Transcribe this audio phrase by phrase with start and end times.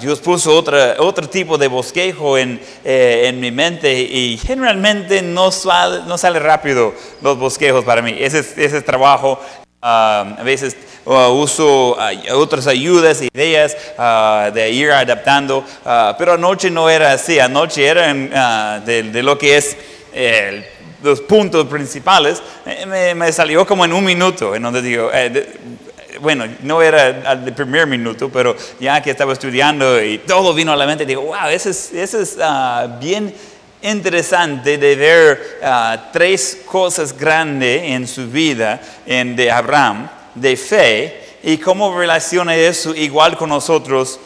[0.00, 5.50] Dios puso otra, otro tipo de bosquejo en, eh, en mi mente y generalmente no
[5.52, 8.14] sale, no sale rápido los bosquejos para mí.
[8.18, 9.40] Ese, es- ese es trabajo.
[9.82, 10.76] ah, a veces
[11.06, 17.12] ah, uso ah, otras ayudas, ideas ah, de ir adaptando, ah, pero anoche no era
[17.12, 17.38] así.
[17.38, 19.76] Anoche eran ah, de, de lo que es
[20.12, 20.64] el
[21.02, 22.42] los puntos principales,
[22.88, 25.52] me, me salió como en un minuto, en donde digo, eh,
[26.20, 30.76] bueno, no era al primer minuto, pero ya que estaba estudiando y todo vino a
[30.76, 33.34] la mente, digo, wow, eso es, eso es ah, bien
[33.82, 41.26] interesante de ver ah, tres cosas grandes en su vida en, de Abraham, de fe,
[41.42, 44.18] y cómo relaciona eso igual con nosotros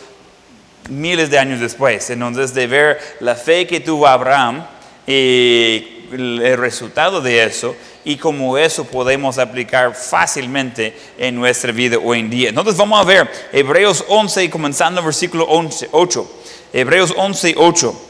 [0.88, 2.08] miles de años después.
[2.10, 4.64] Entonces, de ver la fe que tuvo Abraham
[5.06, 12.20] y el resultado de eso y cómo eso podemos aplicar fácilmente en nuestra vida hoy
[12.20, 12.48] en día.
[12.48, 16.30] Entonces, vamos a ver Hebreos 11, comenzando versículo 11, 8.
[16.72, 18.09] Hebreos 11, 8.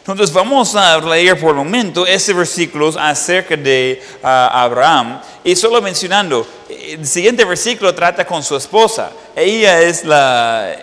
[0.00, 5.80] Entonces vamos a leer por el momento ese versículo acerca de ah, Abraham y solo
[5.80, 9.10] mencionando, el siguiente versículo trata con su esposa.
[9.36, 10.74] Ella es la,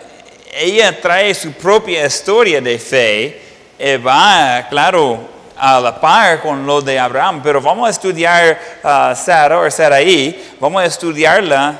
[0.53, 3.41] ella trae su propia historia de fe,
[3.77, 5.19] eh, va, claro,
[5.55, 10.39] a la par con lo de Abraham, pero vamos a estudiar a Sara o Sarai,
[10.59, 11.75] vamos a estudiarla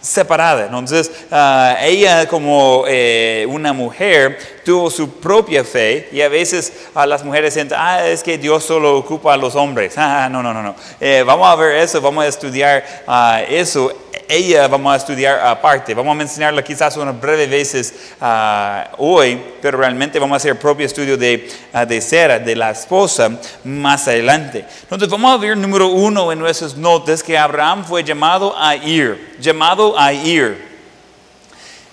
[0.00, 0.66] separada.
[0.66, 7.04] Entonces, ah, ella como eh, una mujer tuvo su propia fe y a veces a
[7.04, 9.94] las mujeres sienten, ah, es que Dios solo ocupa a los hombres.
[10.12, 10.74] Ah, no, no, no, no.
[11.00, 13.92] Eh, vamos a ver eso, vamos a estudiar ah, eso.
[14.28, 15.94] Ella vamos a estudiar aparte.
[15.94, 20.86] Vamos a mencionarla quizás unas breves veces ah, hoy, pero realmente vamos a hacer propio
[20.86, 23.30] estudio de, ah, de Sara, de la esposa,
[23.64, 24.64] más adelante.
[24.82, 29.36] Entonces vamos a ver número uno en nuestras notas que Abraham fue llamado a ir,
[29.40, 30.69] llamado a ir.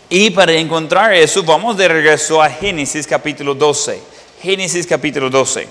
[0.09, 4.01] Y para encontrar eso, vamos de regreso a Génesis capítulo 12.
[4.41, 5.68] Génesis capítulo 12.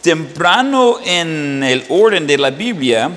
[0.00, 3.10] Temprano en el orden de la Biblia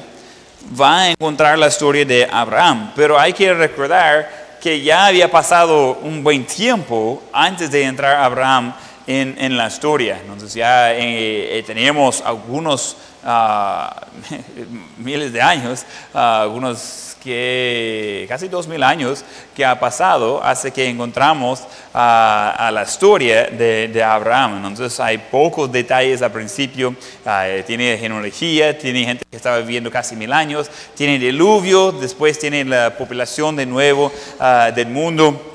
[0.78, 6.00] va a encontrar la historia de Abraham, pero hay que recordar que ya había pasado
[6.04, 8.74] un buen tiempo antes de entrar Abraham
[9.08, 10.20] en, en la historia.
[10.22, 12.98] Entonces ya eh, eh, algunos
[14.98, 19.24] miles de años, algunos que casi dos mil años
[19.56, 24.66] que ha pasado hasta que encontramos a la historia de, Abraham.
[24.66, 26.96] Entonces hay pocos detalles al principio,
[27.26, 32.40] ah, eh, tiene genealogía, tiene gente que estaba viviendo casi mil años, tiene diluvio, después
[32.40, 35.50] tiene la población de nuevo ah, del mundo.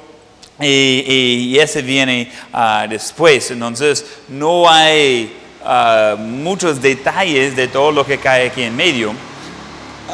[0.58, 3.50] Y ese viene ah, después.
[3.50, 9.12] Entonces, no hay ah, muchos detalles de todo lo que cae aquí en medio.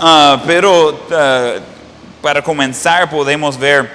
[0.01, 1.55] Ah, pero ah,
[2.21, 3.91] para comenzar podemos ver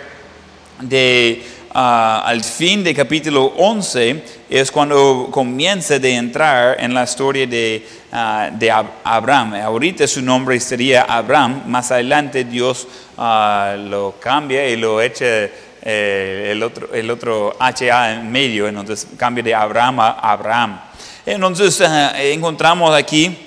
[0.82, 1.44] de
[1.80, 7.86] al fin de capítulo 11 es cuando comienza de entrar en la historia de,
[8.54, 9.54] de Ab- Abraham.
[9.56, 15.26] Ahorita su nombre sería Abraham, más adelante Dios lo cambia y lo echa
[15.84, 20.80] eh, el, otro, el otro HA en medio, entonces cambia de Abraham a Abraham.
[21.30, 23.38] Entonces ah, encontramos aquí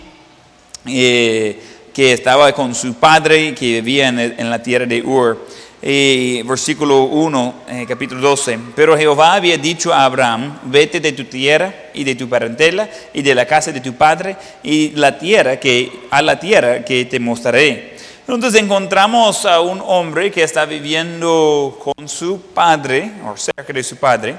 [0.84, 1.58] eh,
[1.94, 5.46] que estaba con su padre que vivía en, en la tierra de Ur.
[5.80, 8.58] Versículo 1, eh, capítulo 12.
[8.76, 13.22] Pero Jehová había dicho a Abraham, vete de tu tierra y de tu parentela y
[13.22, 17.18] de la casa de tu padre y la tierra que, a la tierra que te
[17.18, 17.96] mostraré.
[18.28, 23.96] Entonces encontramos a un hombre que está viviendo con su padre, o cerca de su
[23.96, 24.36] padre,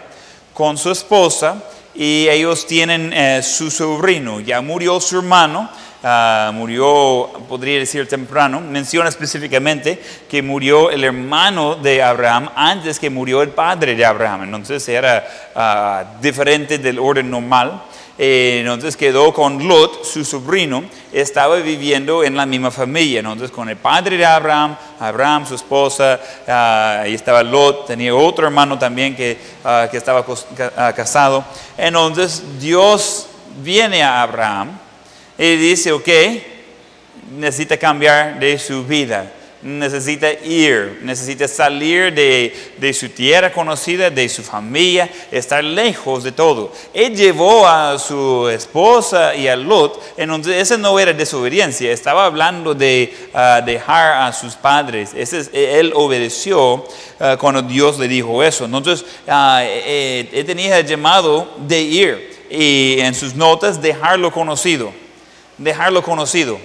[0.54, 1.64] con su esposa,
[1.94, 4.40] y ellos tienen eh, su sobrino.
[4.40, 5.70] Ya murió su hermano,
[6.04, 8.62] ah, murió, podría decir temprano.
[8.62, 14.44] Menciona específicamente que murió el hermano de Abraham antes que murió el padre de Abraham.
[14.44, 17.84] Entonces era ah, diferente del orden normal.
[18.24, 23.22] Eh, entonces quedó con Lot, su sobrino, estaba viviendo en la misma familia.
[23.22, 28.46] Entonces con el padre de Abraham, Abraham, su esposa, ah, ahí estaba Lot, tenía otro
[28.46, 30.24] hermano también que, ah, que estaba
[30.78, 31.44] ah, casado.
[31.76, 33.26] Entonces Dios
[33.64, 34.78] viene a Abraham
[35.36, 36.10] y dice, ok,
[37.40, 39.32] necesita cambiar de su vida.
[39.64, 46.32] Necesita ir, necesita salir de, de, su tierra conocida, de su familia, estar lejos de
[46.32, 46.72] todo.
[46.94, 52.74] Él llevó a su esposa y a Lot, entonces esa no era desobediencia, estaba hablando
[52.74, 55.12] de uh, dejar a sus padres.
[55.16, 56.86] Ese él obedeció uh,
[57.40, 58.66] cuando Dios le dijo eso.
[58.66, 64.92] Entonces, uh, él tenía el llamado de ir y en sus notas dejarlo conocido,
[65.58, 66.60] dejarlo conocido.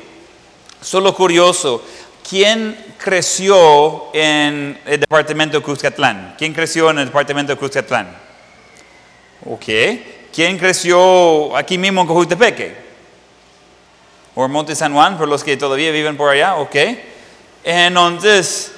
[0.81, 1.83] Solo curioso,
[2.29, 6.35] ¿quién creció en el departamento de Cuscatlán?
[6.37, 8.09] ¿Quién creció en el departamento de Cuscatlán?
[9.45, 9.65] Ok.
[10.33, 12.87] ¿Quién creció aquí mismo en Cojutepeque?
[14.35, 16.57] ¿O en Monte San Juan, por los que todavía viven por allá?
[16.57, 16.77] Ok.
[17.65, 18.73] Entonces,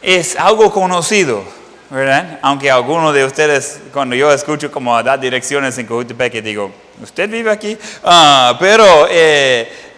[0.00, 1.44] es algo conocido,
[1.90, 2.40] ¿verdad?
[2.42, 7.50] Aunque algunos de ustedes, cuando yo escucho como dar direcciones en Cojutepeque, digo, ¿usted vive
[7.50, 7.76] aquí?
[8.02, 9.06] Ah, pero...
[9.10, 9.90] Eh,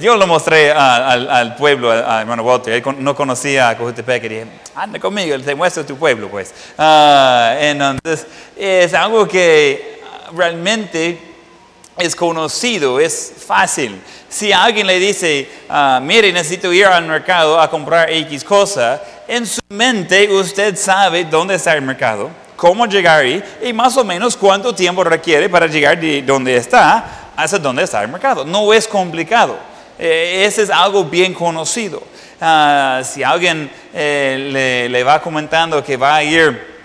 [0.00, 2.74] yo lo mostré al, al, pueblo, a, hermano Walter.
[2.74, 6.52] Él no conocía a Cojutepec y dije, anda conmigo, te muestro tu pueblo, pues.
[6.76, 8.26] Uh, entonces,
[8.56, 10.02] es algo que
[10.34, 11.18] realmente
[11.96, 13.98] es conocido, es fácil.
[14.28, 19.46] Si alguien le dice, uh, mire, necesito ir al mercado a comprar X cosa, en
[19.46, 24.36] su mente usted sabe dónde está el mercado, cómo llegar ahí y más o menos
[24.36, 28.44] cuánto tiempo requiere para llegar de donde está hasta dónde está el mercado.
[28.44, 29.56] No es complicado.
[29.98, 32.02] Eh, ese es algo bien conocido.
[32.40, 36.76] Ah, si alguien eh, le, va comentando que va a ir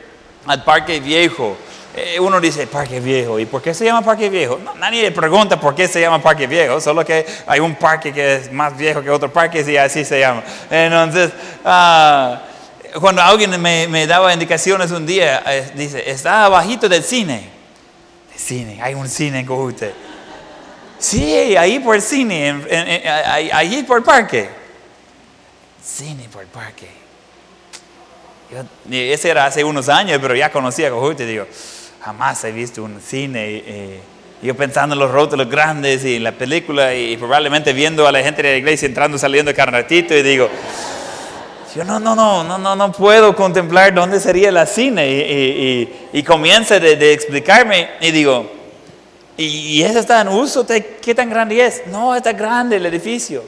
[0.45, 1.57] al parque viejo,
[1.93, 3.37] eh, uno dice parque viejo.
[3.37, 4.59] ¿Y por qué se llama parque viejo?
[4.77, 8.35] nadie le pregunta por qué se llama parque viejo, solo que hay un parque que
[8.35, 10.43] es más viejo que otro parque y así se llama.
[10.69, 11.31] Entonces,
[11.65, 12.41] ah,
[12.99, 15.43] cuando alguien me, daba indicaciones un día,
[15.75, 17.49] dice, está abajito del cine.
[18.33, 20.10] El cine, hay un cine en Cojute.
[21.01, 22.61] Sí, ahí por el cine,
[23.51, 24.47] ahí por el parque.
[25.83, 26.87] Cine por el parque.
[28.87, 31.25] ese era hace unos años, pero ya conocía Cojute.
[31.25, 31.47] Digo,
[32.01, 33.63] jamás he visto un cine.
[33.65, 33.99] Eh,
[34.43, 38.21] yo pensando en los rótulos grandes y en la película y, probablemente viendo a la
[38.21, 40.51] gente de la iglesia entrando, saliendo cada ratito y digo,
[41.75, 45.09] yo no, no, no, no, no, no puedo contemplar dónde sería la cine.
[45.09, 48.60] Y, y, comienza de, de explicarme y digo,
[49.37, 50.65] ¿Y, eso está en uso?
[50.65, 51.87] ¿Qué tan grande es?
[51.87, 53.43] No, está grande el edificio.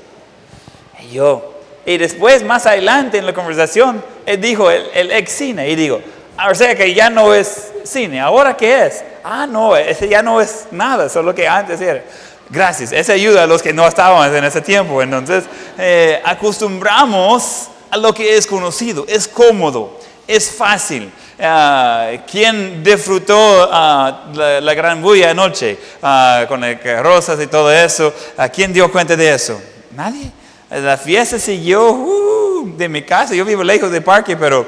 [1.03, 1.53] Y yo,
[1.85, 5.69] y después, más adelante en la conversación, él dijo el, ex cine.
[5.69, 6.01] Y digo,
[6.38, 9.03] ah, o sea que ya no es cine, ¿ahora qué es?
[9.24, 12.03] Ah, no, ese ya no es nada, solo que antes era.
[12.50, 15.01] Gracias, esa ayuda a los que no estábamos en ese tiempo.
[15.01, 15.45] Entonces,
[15.77, 21.11] eh, acostumbramos a lo que es conocido, es cómodo, es fácil.
[21.37, 28.13] Uh, ¿Quién disfrutó ah, la, gran bulla anoche uh, con el rosas y todo eso?
[28.53, 29.61] ¿Quién dio cuenta de eso?
[29.95, 30.31] Nadie.
[30.69, 33.33] La fiesta siguió uh, de mi casa.
[33.35, 34.65] Yo vivo lejos del parque, pero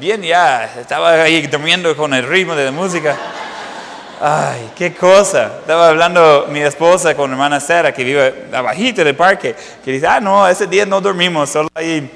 [0.00, 0.64] bien ya.
[0.80, 3.16] Estaba ahí durmiendo con el ritmo de la música.
[4.20, 5.58] Ay, qué cosa.
[5.60, 9.54] Estaba hablando mi esposa con hermana Sara, que vive abajito del parque,
[9.84, 12.10] que dice, ah, no, ese día no dormimos, solo ahí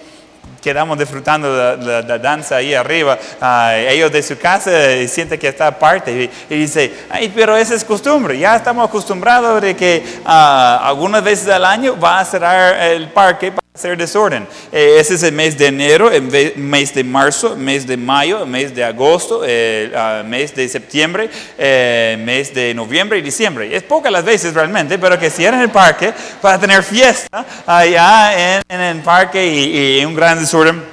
[0.63, 3.19] quedamos disfrutando de la, danza ahí arriba.
[3.41, 4.71] Ah, ellos de su casa
[5.09, 8.39] sienten que está aparte y, dice, ay, pero esa es costumbre.
[8.39, 13.53] Ya estamos acostumbrados de que uh, algunas veces al año va a cerrar el parque
[13.75, 14.47] hacer desorden.
[14.71, 16.21] Eh, ese es el mes de enero, el
[16.57, 20.69] mes de marzo, el mes de mayo, el mes de agosto, el ah, mes de
[20.69, 23.75] septiembre, el mes de noviembre y diciembre.
[23.75, 26.13] Es pocas las veces realmente, pero que cierren el parque
[26.43, 30.85] para tener fiesta allá en, el parque y, y un gran desorden.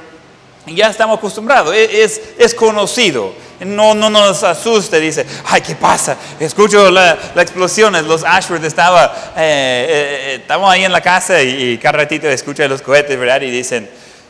[0.65, 3.33] Ya estamos acostumbrados, e, es, es conocido
[3.65, 6.17] no, no nos asuste, dice, ay, ¿qué pasa?
[6.39, 11.99] Escucho la explosiones, los Ashworth estaba, eh, eh, estamos ahí en la casa y, cada
[11.99, 13.41] ratito escucho los cohetes, ¿verdad?
[13.41, 13.89] Y dicen,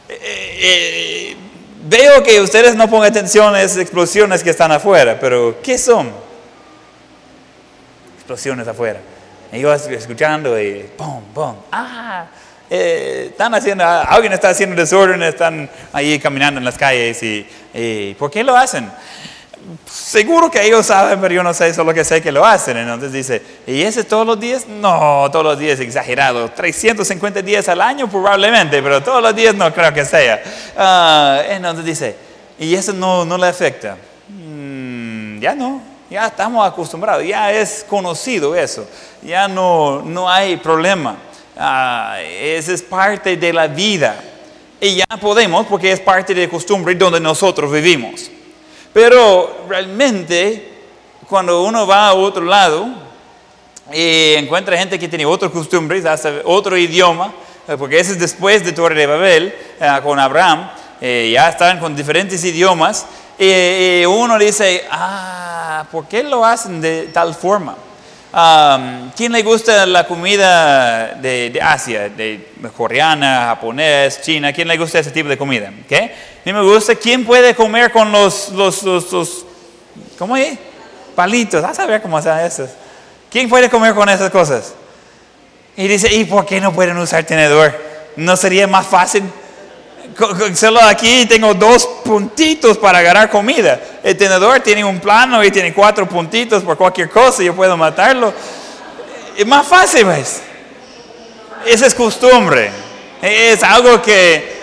[0.10, 1.36] eh,
[1.84, 6.12] veo que ustedes no ponen atención a esas explosiones que están afuera, pero ¿qué son?
[8.18, 9.00] Explosiones afuera.
[9.52, 12.28] Y yo escuchando y pum, pum, ah,
[12.70, 18.30] están haciendo, alguien está haciendo desorden, están ahí caminando en las calles y, y ¿por
[18.30, 18.90] qué lo hacen?
[19.86, 22.78] seguro que ellos saben, pero yo no sé, solo que sé que lo hacen.
[22.78, 24.68] Entonces dice, ¿y ese todos los días?
[24.68, 26.50] No, todos los días, exagerado.
[26.50, 30.42] 350 días al año probablemente, pero todos los días no creo que sea.
[30.76, 32.16] Uh, entonces dice,
[32.58, 33.98] ¿y eso no, no le afecta?
[34.28, 38.88] Mm, ya no, ya estamos acostumbrados, ya es conocido eso,
[39.22, 41.18] ya no, no hay problema.
[41.60, 44.24] Uh, esa es parte de la vida.
[44.80, 48.32] Y ya podemos, porque es parte de costumbre donde nosotros vivimos.
[48.94, 50.72] Pero realmente,
[51.28, 52.88] cuando uno va a otro lado
[53.92, 56.06] y encuentra gente que tiene otras costumbres,
[56.46, 57.34] otro idioma,
[57.68, 61.78] eh, porque ese es después de Torre de Babel, eh, con Abraham, eh, ya están
[61.80, 63.06] con diferentes idiomas,
[63.38, 67.76] y uno dice, ah, ¿por qué lo hacen de tal forma?
[68.32, 74.54] Um, ¿Quién le gusta la comida de, de Asia, de coreana, japonés, china?
[74.54, 75.74] ¿Quién le gusta ese tipo de comida?
[75.88, 75.98] ¿Qué?
[75.98, 76.94] A mí me gusta.
[76.94, 79.46] ¿Quién puede comer con los, los, los, los
[80.20, 80.60] ¿cómo es?
[81.16, 81.64] Palitos.
[81.64, 82.70] A saber cómo hacen esos.
[83.32, 84.74] ¿Quién puede comer con esas cosas?
[85.76, 87.76] Y dice, ¿y por qué no pueden usar tenedor?
[88.16, 89.24] ¿No sería más fácil?
[90.56, 93.80] Solo aquí tengo dos puntitos para agarrar comida.
[94.04, 98.34] El tenedor tiene un plano y tiene cuatro puntitos por cualquier cosa, yo puedo matarlo.
[99.38, 100.42] Es más fácil, ¿ves?
[101.66, 102.70] Esa es costumbre.
[103.22, 104.60] Es algo que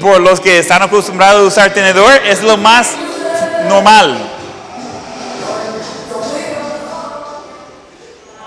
[0.00, 2.90] por los que están acostumbrados a usar tenedor es lo más
[3.68, 4.18] normal.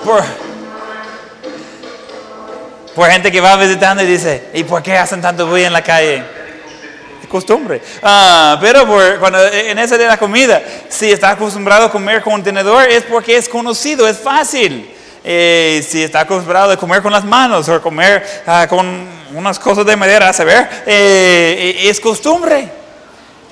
[0.04, 0.24] Por,
[2.94, 5.84] por gente que va visitando y dice, ¿y por qué hacen tanto bulla en la
[5.84, 6.43] calle?
[7.34, 7.82] Costumbre.
[8.04, 12.44] Ah, pero por- cuando, en esa de la comida, si está acostumbrado a comer con
[12.44, 14.88] tenedor es porque es conocido, es fácil.
[15.24, 19.84] Eh, si está acostumbrado a comer con las manos o comer ah, con unas cosas
[19.84, 22.70] de madera, a saber, eh, es costumbre.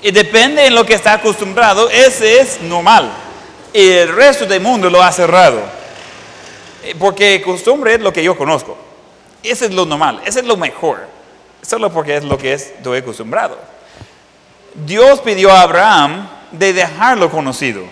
[0.00, 3.10] Y depende en lo que está acostumbrado, ese es normal.
[3.72, 5.60] Y el resto del mundo lo ha cerrado.
[6.84, 8.78] Eh, Porque costumbre es lo que yo conozco.
[9.42, 11.08] Ese es lo normal, ese es lo mejor.
[11.62, 13.56] Solo porque es lo que es, estoy acostumbrado.
[14.86, 17.82] Dios pidió a Abraham de dejarlo conocido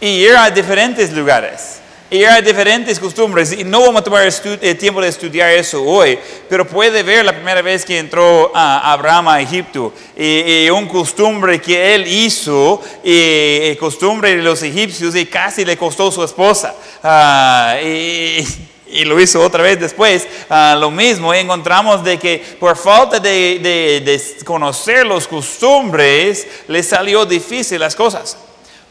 [0.00, 3.52] y ir a diferentes lugares, ir a diferentes costumbres.
[3.52, 6.18] Y no vamos a tomar estu- eh, tiempo de estudiar eso hoy,
[6.48, 10.88] pero puede ver la primera vez que entró a Abraham a Egipto y, y un
[10.88, 16.24] costumbre que él hizo, y, y costumbre de los egipcios, y casi le costó su
[16.24, 16.74] esposa.
[17.02, 18.46] Ah, y,
[18.92, 23.18] y lo hizo otra vez después, ah, lo mismo, y encontramos de que por falta
[23.20, 28.36] de, de- de conocer los costumbres, le salió difícil las cosas.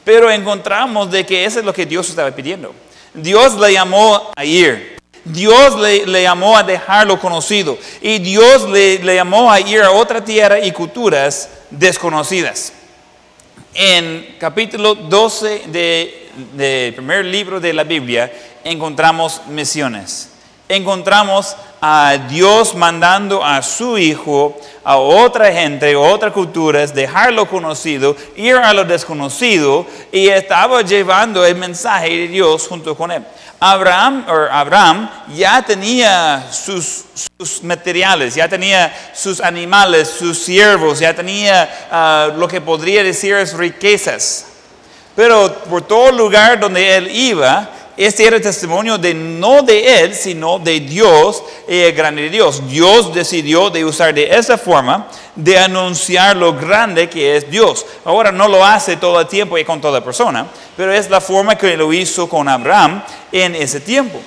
[0.03, 2.73] Pero encontramos de que eso es lo que Dios estaba pidiendo.
[3.13, 4.97] Dios le llamó a ir.
[5.25, 7.77] Dios le, le llamó a dejarlo conocido.
[8.01, 12.73] Y Dios le, le llamó a ir a otra tierra y culturas desconocidas.
[13.73, 18.31] En capítulo 12 de- del primer libro de la Biblia
[18.63, 20.29] encontramos misiones.
[20.67, 28.15] Encontramos a Dios mandando a su hijo a otra gente, a otras culturas, dejarlo conocido,
[28.36, 33.24] ir a lo desconocido y estaba llevando el mensaje de Dios junto con él.
[33.60, 37.05] Abraham, Abraham ya tenía sus,
[37.38, 43.36] sus materiales, ya tenía sus animales, sus siervos, ya tenía ah, lo que podría decir
[43.36, 44.46] es riquezas.
[45.19, 50.59] Pero por todo lugar donde él iba, este era testimonio de no de él, sino
[50.59, 52.65] de Dios y el grande de Dios.
[52.69, 57.85] Dios decidió de usar de esa forma de anunciar lo grande que es Dios.
[58.05, 60.47] Ahora no lo hace todo el tiempo y con toda persona,
[60.77, 64.21] pero es la forma que lo hizo con Abraham en ese tiempo.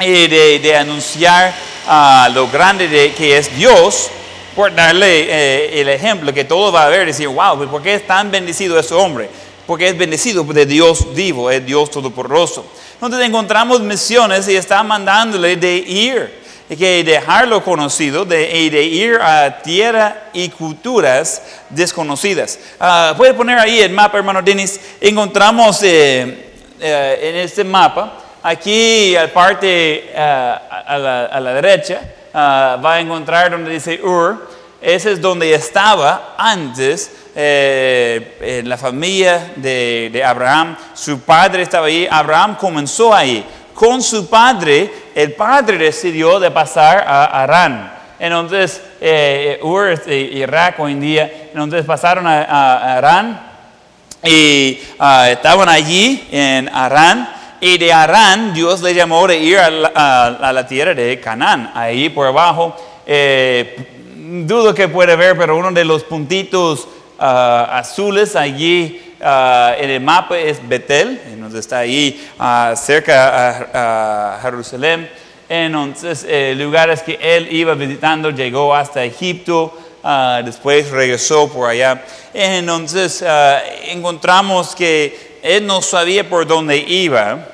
[0.00, 1.54] Y de, de anunciar
[1.86, 4.10] ah, lo grande de, que es Dios,
[4.54, 7.94] por darle eh, el ejemplo que todo va a ver y decir, wow, ¿por qué
[7.94, 9.30] es tan bendecido ese hombre?
[9.70, 12.66] Porque es bendecido de Dios vivo, es Dios todopoderoso.
[12.94, 19.62] Entonces encontramos misiones y está mandándole de ir, que dejarlo conocido, de, de ir a
[19.62, 22.58] tierra y culturas desconocidas.
[22.80, 24.80] Ah, Puede poner ahí el mapa, hermano Denis.
[25.00, 26.50] Encontramos eh,
[26.80, 32.00] eh, en este mapa, aquí al parte ah, a, la, a la derecha,
[32.34, 34.59] ah, va a encontrar donde dice Ur.
[34.82, 40.76] Ese es donde estaba antes eh, eh, la familia de, Abraham.
[40.94, 42.08] Su padre estaba ahí.
[42.10, 43.44] Abraham comenzó ahí.
[43.74, 47.92] Con su padre, el padre decidió de pasar a Arán.
[48.18, 51.32] Entonces, eh, Ur de Irak hoy en día.
[51.52, 53.40] Entonces pasaron a, Arán
[54.22, 57.28] y ah, estaban allí en Arán.
[57.62, 61.20] Y de Arán Dios le llamó de ir a la, a- a la tierra de
[61.20, 62.74] Canaán, ahí por abajo.
[63.06, 63.96] eh,
[64.30, 66.86] dudo que puede ver, pero uno de los puntitos
[67.18, 74.36] ah, azules allí ah, en el mapa es Betel, entonces está ahí ah, cerca a,
[74.36, 75.10] a Jerusalén.
[75.48, 82.04] Entonces, eh, lugares que él iba visitando, llegó hasta Egipto, ah, después regresó por allá.
[82.32, 83.24] Entonces,
[83.86, 87.48] encontramos que él no sabía por dónde iba.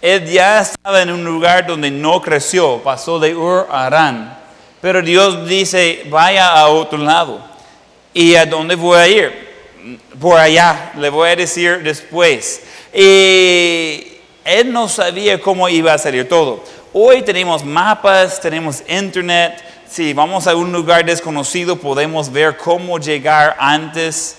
[0.00, 4.39] Él ya estaba en un lugar donde no creció, pasó de Ur a Arán.
[4.80, 7.40] Pero Dios dice, vaya a otro lado.
[8.14, 9.50] ¿Y a dónde voy a ir?
[10.18, 12.62] Por allá, le voy a decir después.
[12.94, 16.64] Y él no sabía cómo iba a salir todo.
[16.92, 23.56] Hoy tenemos mapas, tenemos internet, si vamos a un lugar desconocido podemos ver cómo llegar
[23.58, 24.36] antes,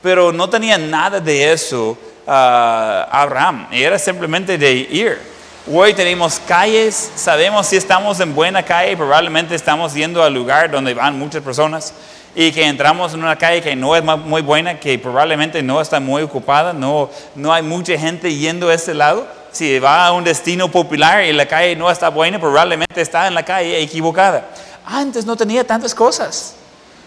[0.00, 5.31] pero no tenía nada de eso ah, Abraham, era simplemente de ir.
[5.70, 10.92] Hoy tenemos calles, sabemos si estamos en buena calle, probablemente estamos yendo al lugar donde
[10.92, 11.94] van muchas personas
[12.34, 16.00] y que entramos en una calle que no es muy buena, que probablemente no está
[16.00, 19.24] muy ocupada, no, no hay mucha gente yendo a ese lado.
[19.52, 23.34] Si va a un destino popular y la calle no está buena, probablemente está en
[23.34, 24.48] la calle equivocada.
[24.84, 26.56] Antes no tenía tantas cosas,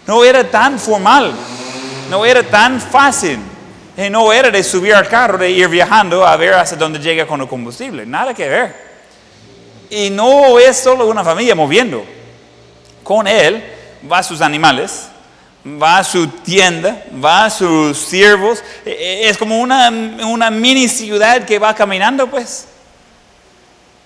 [0.06, 1.30] no era tan formal,
[2.08, 3.38] no era tan fácil.
[3.96, 7.40] No era de subir al carro, de ir viajando a ver hasta dónde llega con
[7.40, 8.86] el combustible, nada que ver.
[9.88, 12.04] Y no es solo una familia moviendo.
[13.02, 13.62] Con él
[14.10, 15.08] va sus animales,
[15.64, 18.62] va su tienda, va sus siervos.
[18.84, 22.66] E, e, es como una, una mini ciudad que va caminando, pues.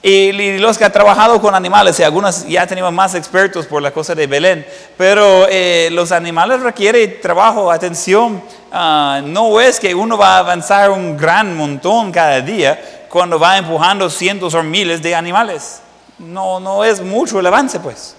[0.03, 3.91] Y los que han trabajado con animales, y algunos ya tenemos más expertos por la
[3.91, 4.67] cosa de Belén,
[4.97, 8.43] pero eh, los animales requieren trabajo, atención.
[8.73, 13.59] Ah, no es que uno va a avanzar un gran montón cada día cuando va
[13.59, 15.83] empujando cientos o miles de animales.
[16.19, 18.17] No, no es mucho el avance, pues.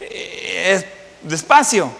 [0.00, 0.86] Eh, es
[1.22, 1.90] despacio.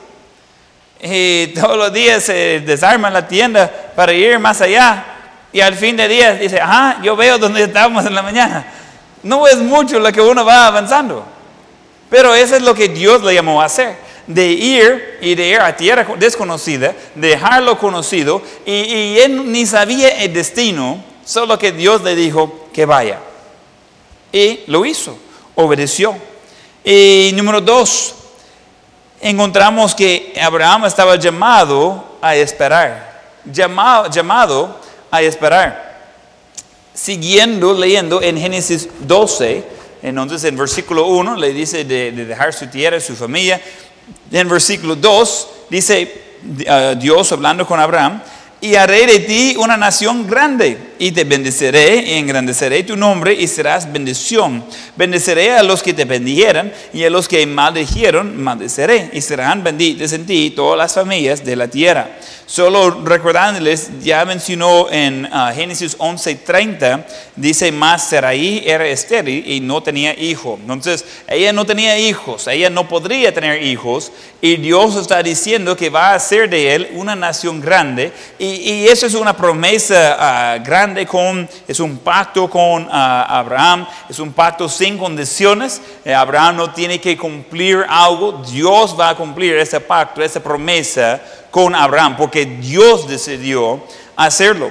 [1.02, 5.04] Y todos los días se desarma la tienda para ir más allá.
[5.52, 8.77] Y al fin de día dice, ajá, yo veo donde estábamos en la mañana.
[9.22, 11.24] No es mucho lo que uno va avanzando.
[12.10, 13.96] Pero eso es lo que Dios le llamó a hacer.
[14.26, 18.42] De ir y de ir a tierra desconocida, dejarlo conocido.
[18.66, 23.20] Y, y él ni sabía el destino, solo que Dios le dijo que vaya.
[24.32, 25.18] Y lo hizo,
[25.54, 26.14] obedeció.
[26.84, 28.14] Y número dos,
[29.20, 35.87] encontramos que Abraham estaba llamado a esperar, llamado, llamado a esperar.
[37.00, 39.62] Siguiendo leyendo en Génesis 12,
[40.02, 43.60] entonces en versículo 1 le dice de, dejar su tierra, su familia.
[44.32, 46.12] En versículo 2 dice
[46.42, 48.20] uh, Dios hablando con Abraham,
[48.60, 53.46] y haré de ti una nación grande, y te bendeceré y engrandeceré tu nombre, y
[53.46, 54.64] serás bendición.
[54.96, 60.12] Bendeceré a los que te bendijeran, y a los que maldijeron, maldeceré, y serán benditas
[60.12, 62.10] en ti todas las familias de la tierra.
[62.48, 67.04] Solo recordándoles, ya mencionó en uh, Génesis 11:30,
[67.36, 70.58] dice, más Saraí era estéril y no tenía hijo.
[70.58, 75.90] Entonces, ella no tenía hijos, ella no podría tener hijos, y Dios está diciendo que
[75.90, 81.04] va a hacer de él una nación grande, y, eso es una promesa uh, grande,
[81.04, 85.82] con, es un pacto con uh, Abraham, es un pacto sin condiciones.
[86.02, 91.20] Eh, Abraham no tiene que cumplir algo, Dios va a cumplir ese pacto, esa promesa
[91.58, 93.82] con Abraham, porque Dios decidió
[94.14, 94.70] hacerlo.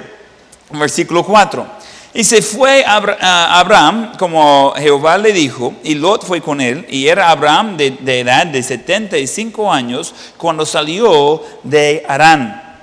[0.70, 1.66] Versículo 4.
[2.14, 7.28] Y se fue Abraham como Jehová le dijo, y Lot fue con él, y era
[7.28, 12.78] Abraham de, edad de 75 años cuando salió de Arán.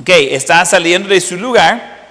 [0.00, 2.08] Ok, está saliendo de su lugar,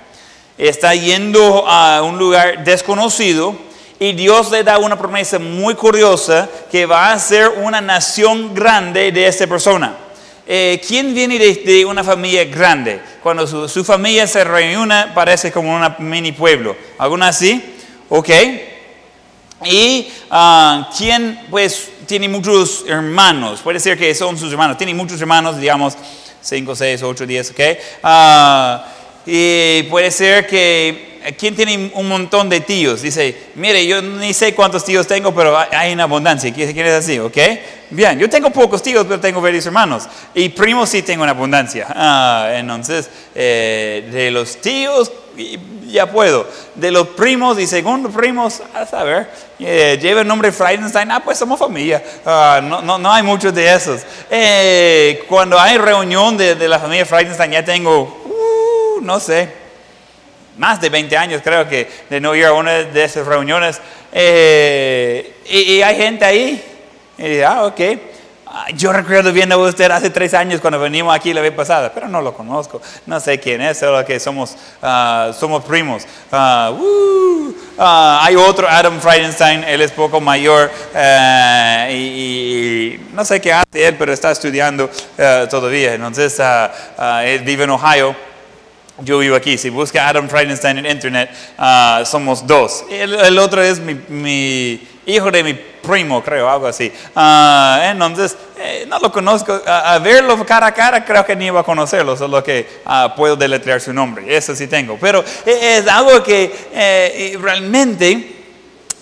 [0.57, 3.53] está yendo a un lugar desconocido,
[3.99, 9.11] y Dios le da una promesa muy curiosa que va a ser una nación grande
[9.11, 9.97] de esta persona.
[10.45, 12.99] Eh, ¿quién viene de, una familia grande?
[13.21, 16.75] Cuando su, familia se reúne parece como un mini pueblo.
[16.97, 17.63] ¿Alguna así?
[18.09, 18.29] ¿Ok?
[19.65, 23.61] ¿Y ah, quién pues tiene muchos hermanos?
[23.61, 24.77] Puede ser que son sus hermanos.
[24.77, 25.95] Tiene muchos hermanos, digamos
[26.41, 27.59] 5, 6, 8, 10, ¿ok?
[28.03, 28.85] Ah,
[29.25, 33.01] y puede ser que ¿quién tiene un montón de tíos?
[33.01, 36.53] Dice, mire, yo ni sé cuántos tíos tengo, pero hay una abundancia.
[36.53, 37.19] ¿Quién es así?
[37.19, 37.37] ¿Ok?
[37.89, 40.07] Bien, yo tengo pocos tíos, pero tengo varios hermanos.
[40.33, 41.87] Y primos sí tengo una abundancia.
[41.95, 45.11] Ah, entonces, eh, de los tíos
[45.87, 46.47] ya puedo.
[46.75, 51.37] De los primos y segundo primos, a saber, eh, lleva el nombre Friedenstein, ah, pues
[51.37, 52.03] somos familia.
[52.25, 54.01] Ah, no, no, no, hay muchos de esos.
[54.29, 59.62] Eh, cuando hay reunión de, de, la familia Friedenstein, ya tengo, uh, no sé,
[60.57, 63.79] más de 20 años creo que de no ir a una de esas reuniones.
[64.11, 66.63] Eh, y, hay gente ahí.
[67.17, 67.81] Y ah, ok.
[68.55, 71.91] Ah, yo recuerdo viendo a usted hace tres años cuando venimos aquí la vez pasada,
[71.91, 76.05] pero no lo conozco, no sé quién es, solo que somos, uh, somos primos.
[76.31, 83.87] Uh, hay otro Adam Friedenstein, él es poco mayor eh, y, no sé qué hace
[83.87, 84.87] él, pero está estudiando
[85.17, 85.95] eh, todavía.
[85.95, 86.39] Entonces,
[87.23, 88.15] él vive en Ohio
[88.99, 89.57] yo vivo aquí.
[89.57, 92.85] Si busca Adam Friedenstein en internet, ah, somos dos.
[92.89, 96.91] El, otro es mi, hijo de mi primo, creo, algo así.
[97.15, 99.59] Uh, entonces, eh, no lo conozco.
[99.65, 103.35] a verlo cara a cara, creo que ni iba a conocerlo, solo que ah, puedo
[103.35, 104.35] deletrear su nombre.
[104.35, 104.97] Eso sí tengo.
[104.99, 108.35] Pero eh, es algo que eh, realmente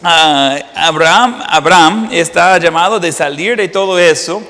[0.02, 4.42] ah, Abraham, Abraham está llamado de salir de todo eso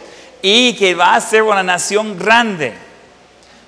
[0.42, 2.91] y que va a ser una nación grande.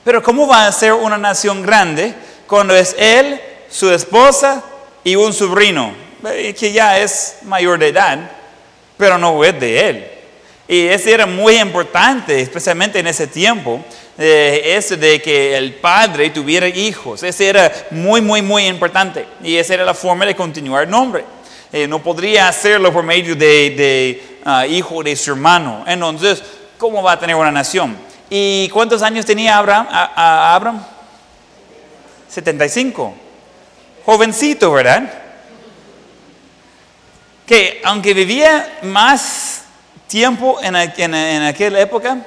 [0.04, 2.14] Pero ¿cómo va a ser una nación grande
[2.48, 3.40] cuando es él,
[3.70, 4.64] su esposa
[5.04, 5.94] y un sobrino
[6.58, 8.20] que ya es mayor de edad,
[8.98, 10.08] pero no es de él?
[10.68, 13.84] Y eso era muy importante, especialmente en ese tiempo,
[14.18, 17.22] eh, eso de que el padre tuviera hijos.
[17.24, 19.26] Eso era muy, muy, muy importante.
[19.44, 21.26] Y esa era la forma de continuar el nombre.
[21.72, 25.84] Eh, no podría hacerlo por medio de, ah, hijo de su hermano.
[25.86, 26.42] Entonces,
[26.78, 27.98] ¿cómo va a tener una nación?
[28.30, 29.88] ¿Y cuántos años tenía Abraham?
[29.92, 30.84] Abraham?
[32.30, 33.14] 75.
[34.06, 35.04] Jovencito, ¿verdad?
[37.46, 39.66] Que aunque vivía más
[40.08, 42.18] tiempo en, aquella época,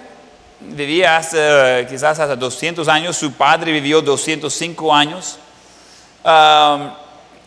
[0.61, 5.39] vivía hace, quizás hace 200 años, su padre vivió 205 años.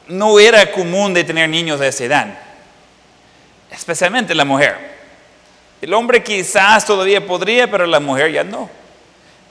[0.08, 2.40] no era común de tener niños de esa edad,
[3.72, 4.99] especialmente la mujer.
[5.82, 8.70] El hombre quizás todavía podría, pero la mujer ya no.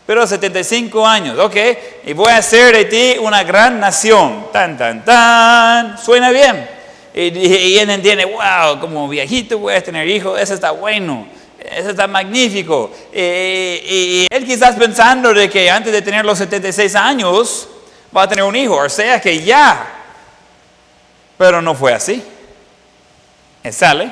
[0.07, 1.57] Pero 75 años, ok,
[2.07, 4.47] y voy a hacer de ti una gran nación.
[4.53, 6.69] Tan, tan, tan, suena bien.
[7.15, 11.27] Y, y, él entiende, wow, como viejito voy a tener hijos, eso está bueno.
[11.59, 12.91] Eso está magnífico.
[13.13, 17.69] Y, él quizás pensando de que antes de tener los 76 años
[18.17, 19.87] va a tener un hijo, o sea que ya.
[21.37, 22.23] Pero no fue así.
[23.63, 24.11] Él sale,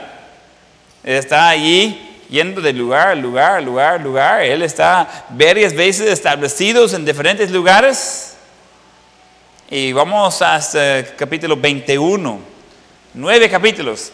[1.06, 4.42] está allí yendo de lugar a lugar, lugar, lugar.
[4.42, 8.34] Él está varias veces establecidos en diferentes lugares.
[9.70, 12.40] Y vamos hasta capítulo 21,
[13.14, 14.12] nueve capítulos.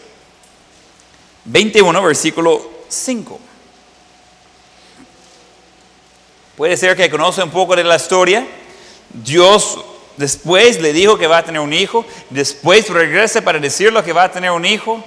[1.45, 3.39] 21, versículo 5.
[6.55, 8.45] Puede ser que conoce un poco de la historia.
[9.09, 9.79] Dios
[10.15, 12.05] después le dijo que va a tener un hijo.
[12.29, 15.03] Después regresa para decirle que va a tener un hijo.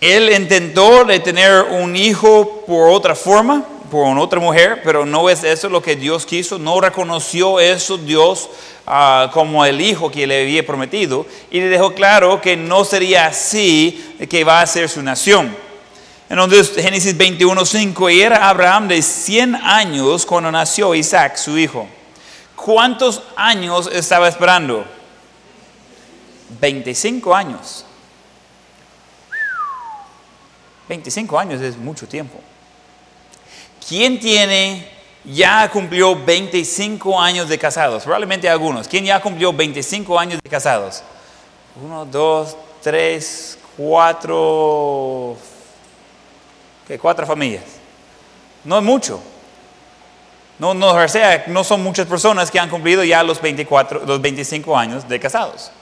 [0.00, 5.44] Él intentó de tener un hijo por otra forma, por otra mujer, pero no es
[5.44, 6.58] eso lo que Dios quiso.
[6.58, 8.50] No reconoció eso Dios
[8.86, 13.26] Ah, como el hijo que le había prometido y le dejó claro que no sería
[13.26, 15.56] así que va a ser su nación.
[16.28, 21.88] Entonces Génesis 21.5, y era Abraham de 100 años cuando nació Isaac, su hijo.
[22.54, 24.84] ¿Cuántos años estaba esperando?
[26.60, 27.83] 25 años.
[30.88, 32.38] 25 años es mucho tiempo.
[33.86, 34.94] ¿Quién tiene
[35.24, 38.88] ya cumplió 25 años de casados, probablemente algunos.
[38.88, 41.02] ¿Quién ya cumplió 25 años de casados?
[41.82, 45.36] Uno, dos, tres, cuatro,
[46.86, 46.98] ¿qué?
[46.98, 47.64] Cuatro familias.
[48.64, 49.20] No es mucho.
[50.58, 50.94] No, no,
[51.48, 55.72] no son muchas personas que han cumplido ya los, 24, los 25 años de casados.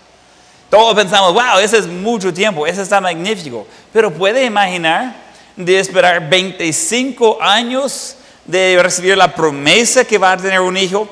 [0.73, 3.67] Todos pensamos, wow, ese es mucho tiempo, ese está magnífico.
[3.93, 5.15] Pero puede imaginar
[5.55, 11.07] de esperar 25 años de recibir la promesa que va a tener un hijo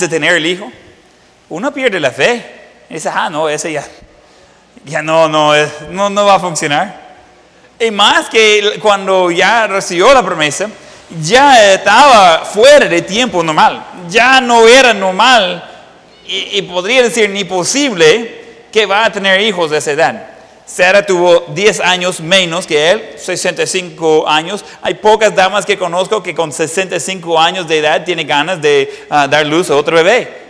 [0.00, 0.72] de tener el hijo,
[1.50, 2.42] uno pierde la fe.
[2.88, 3.84] Y dice, ah, no, ese ya,
[4.86, 5.52] ya no, no,
[5.90, 7.18] no, no va a funcionar.
[7.78, 10.70] Y más que cuando ya recibió la promesa,
[11.20, 13.84] ya estaba fuera de tiempo normal.
[14.08, 15.68] Ya no era normal
[16.26, 18.40] y, y podría decir ni posible
[18.72, 20.28] que va a tener hijos de edad.
[20.66, 24.64] Sara tuvo 10 años menos que él, 65 años.
[24.80, 29.28] Hay pocas damas que conozco que con 65 años de edad tienen ganas de ah,
[29.28, 30.48] dar luz a otro bebé.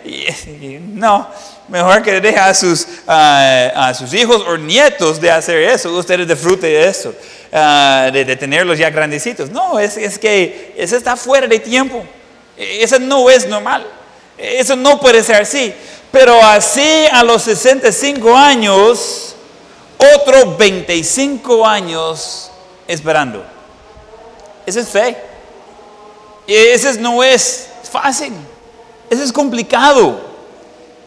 [0.92, 1.28] no,
[1.68, 5.92] mejor que deje a sus, ah, a sus hijos o nietos de hacer eso.
[5.92, 7.14] Ustedes disfruten de eso,
[7.52, 9.50] ah, de, de, tenerlos ya grandecitos.
[9.50, 12.04] No, es, es que eso está fuera de tiempo.
[12.56, 13.84] Eso no es normal.
[14.38, 15.74] Eso no puede ser así.
[16.12, 19.34] Pero así a los 65 años
[20.16, 22.50] otros 25 años
[22.86, 23.44] esperando.
[24.66, 25.16] Esa es fe.
[26.46, 28.32] Y ese no es fácil.
[29.08, 30.32] Eso es complicado.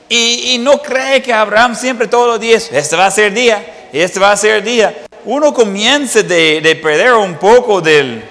[0.08, 4.20] Y, no cree que Abraham siempre todos los días, este va a ser día, este
[4.20, 4.96] va a ser día.
[5.26, 8.24] Uno comienza de, perder un poco del,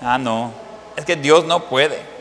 [0.00, 0.52] ah, no,
[0.96, 2.13] es que Dios no puede.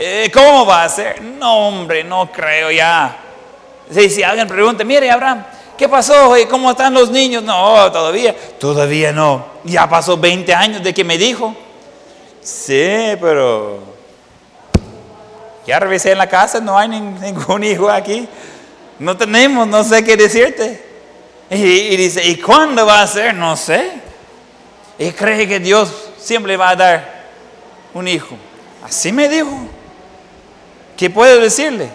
[0.00, 1.20] Eh, ¿Cómo va a ser?
[1.20, 3.16] No, hombre, no creo ya.
[3.90, 5.44] Si, alguien pregunta, mire, Abraham,
[5.76, 6.34] ¿Qué pasó?
[6.50, 7.44] ¿Cómo están los niños?
[7.44, 8.34] No, todavía.
[8.58, 9.46] Todavía no.
[9.62, 11.54] Ya pasó 20 años de que me dijo.
[12.40, 13.78] Sí, pero
[15.64, 18.28] ya revisé en la casa, no hay ningún hijo aquí.
[18.98, 20.84] No tenemos, no sé qué decirte.
[21.48, 23.32] Y, dice, ¿y cuándo va a ser?
[23.34, 23.92] No sé.
[24.98, 27.24] Y cree que Dios siempre va a dar
[27.94, 28.36] un hijo.
[28.82, 29.77] Así me dijo.
[30.98, 31.88] ¿Qué puedo decirle?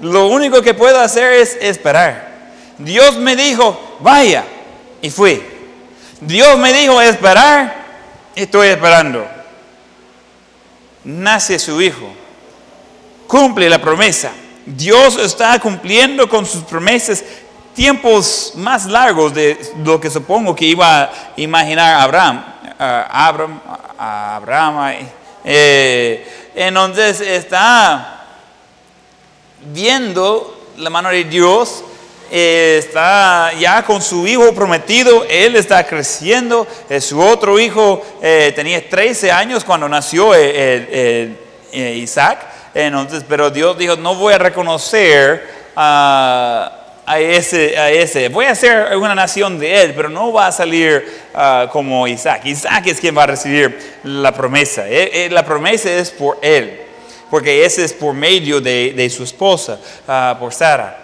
[0.00, 2.28] lo único que puedo hacer es esperar.
[2.78, 4.44] Dios me dijo, vaya,
[5.02, 5.42] y fui.
[6.20, 7.74] Dios me dijo esperar,
[8.34, 9.26] estoy esperando.
[11.04, 12.12] Nace su hijo,
[13.26, 14.30] cumple la promesa.
[14.64, 17.22] Dios está cumpliendo con sus promesas
[17.74, 22.44] tiempos más largos de lo que supongo que iba a imaginar Abraham.
[22.78, 23.60] Abraham,
[23.98, 25.06] Abraham
[25.44, 28.19] eh, entonces está
[29.72, 31.84] viendo la mano de Dios,
[32.30, 38.02] eh, está ya con su hijo prometido, él está creciendo, eh, su otro hijo
[38.54, 40.32] tenía 13 años cuando nació
[41.72, 48.28] Isaac, entonces, pero Dios dijo, no voy a reconocer a ese, a ese.
[48.28, 52.42] Voy a hacer una nación de él, pero no va a salir ah, como Isaac.
[52.44, 54.88] Isaac es quien va a recibir la promesa.
[54.88, 56.80] Eh, eh, la promesa es por él,
[57.30, 60.98] porque ese es por medio de, su esposa, ah, por Sara.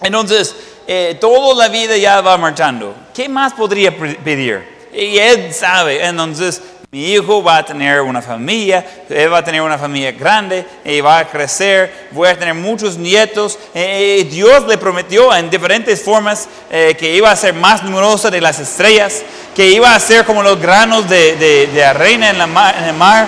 [0.00, 0.54] Entonces,
[0.86, 2.94] eh, toda la vida ya va marchando.
[3.14, 4.64] ¿Qué más podría pedir?
[4.92, 6.60] Y él sabe, entonces
[6.90, 11.00] mi hijo va a tener una familia, él va a tener una familia grande, y
[11.00, 13.58] va a crecer, voy a tener muchos nietos.
[13.72, 18.42] Eh, Dios le prometió en diferentes formas eh, que iba a ser más numerosa de
[18.42, 19.22] las estrellas,
[19.56, 23.26] que iba a ser como los granos de, de, arena en, la en el mar.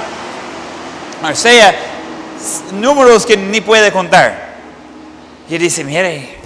[1.22, 1.74] O sea,
[2.72, 4.54] números que ni puede contar.
[5.48, 6.36] Y dice, mire,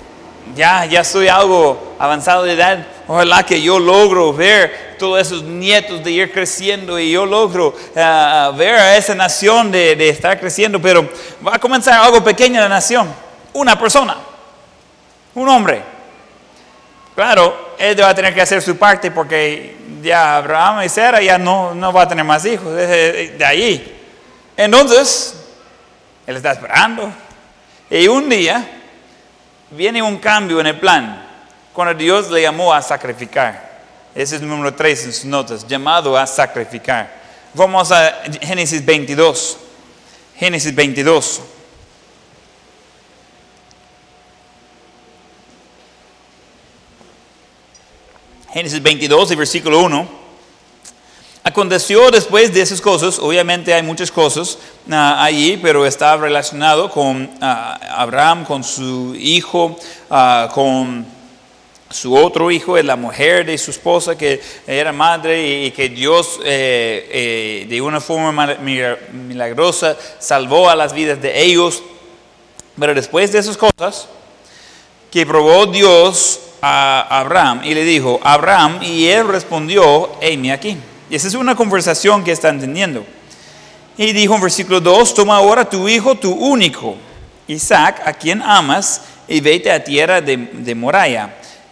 [0.55, 6.03] ya, ya soy algo avanzado de edad, ojalá que yo logro ver todos esos nietos
[6.03, 11.09] de ir creciendo y yo logro ah, ver a esa nación de, estar creciendo, pero
[11.47, 13.09] va a comenzar algo pequeño en la nación,
[13.53, 14.17] una persona,
[15.35, 15.83] un hombre.
[17.15, 21.37] Claro, él va a tener que hacer su parte porque ya Abraham y Sara ya
[21.37, 23.97] no, no va a tener más hijos de, de ahí.
[24.57, 25.38] Entonces,
[26.29, 27.11] él está esperando.
[27.89, 28.63] Y un día
[29.71, 31.27] viene un cambio en el plan,
[31.73, 33.81] cuando Dios le llamó a sacrificar.
[34.15, 37.11] Ese es el número 3 en sus notas, llamado a sacrificar.
[37.55, 39.57] Vamos a Génesis 22.
[40.37, 41.41] Génesis 22.
[48.53, 50.18] Génesis 22 y versículo 1.
[51.49, 54.59] Aconteció después de esas cosas, obviamente hay muchas cosas
[54.91, 59.75] ah, allí, pero está relacionado con ah, Abraham, con su hijo,
[60.11, 61.07] uh, con
[61.89, 67.09] su otro hijo la mujer de su esposa que era madre y, que Dios eh,
[67.11, 68.59] eh, de una forma
[69.13, 71.83] milagrosa salvó a las vidas de ellos.
[72.79, 74.07] Pero después de esas cosas,
[75.11, 80.77] que probó Dios a Abraham y le dijo, Abraham, y él respondió, heme aquí.
[81.11, 83.05] Y esa es una conversación que está entendiendo.
[83.97, 86.97] Y dijo en versículo 2, toma ahora tu hijo, tu único,
[87.47, 90.75] Isaac, a quien amas, y vete a tierra de, de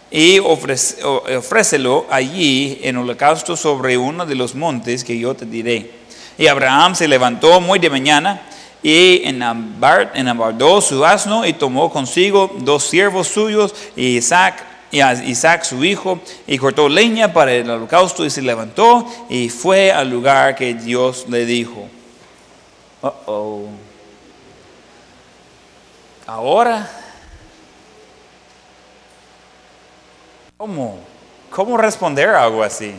[0.09, 5.91] y ofrécelo allí en holocausto sobre uno de los montes que yo te diré.
[6.37, 8.41] Y Abraham se levantó muy de mañana
[8.81, 15.83] y enabardó su asno y tomó consigo dos siervos suyos y Isaac, y Isaac su
[15.83, 20.73] hijo y cortó leña para el holocausto y se levantó y fue al lugar que
[20.73, 21.87] Dios le dijo.
[26.25, 26.89] Ahora
[30.57, 30.97] ¿Cómo?
[31.51, 32.95] ¿Cómo responder a algo así?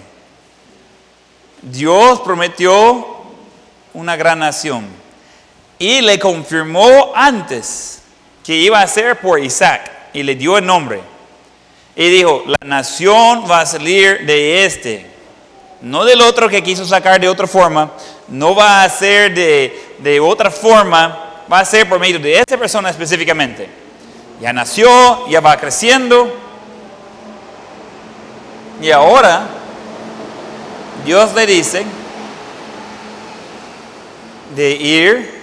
[1.60, 3.04] Dios prometió
[3.94, 4.86] una gran nación
[5.76, 8.02] y le confirmó antes
[8.44, 11.00] que iba a ser por Isaac y le dio el nombre.
[11.98, 15.04] Y dijo, la nación va a salir de este,
[15.80, 17.90] no del otro que quiso sacar de otra forma,
[18.28, 22.56] no va a ser de, de otra forma, va a ser por medio de esta
[22.56, 23.68] persona específicamente.
[24.40, 26.32] Ya nació, ya va creciendo,
[28.80, 29.48] y ahora
[31.04, 31.84] Dios le dice
[34.54, 35.42] de ir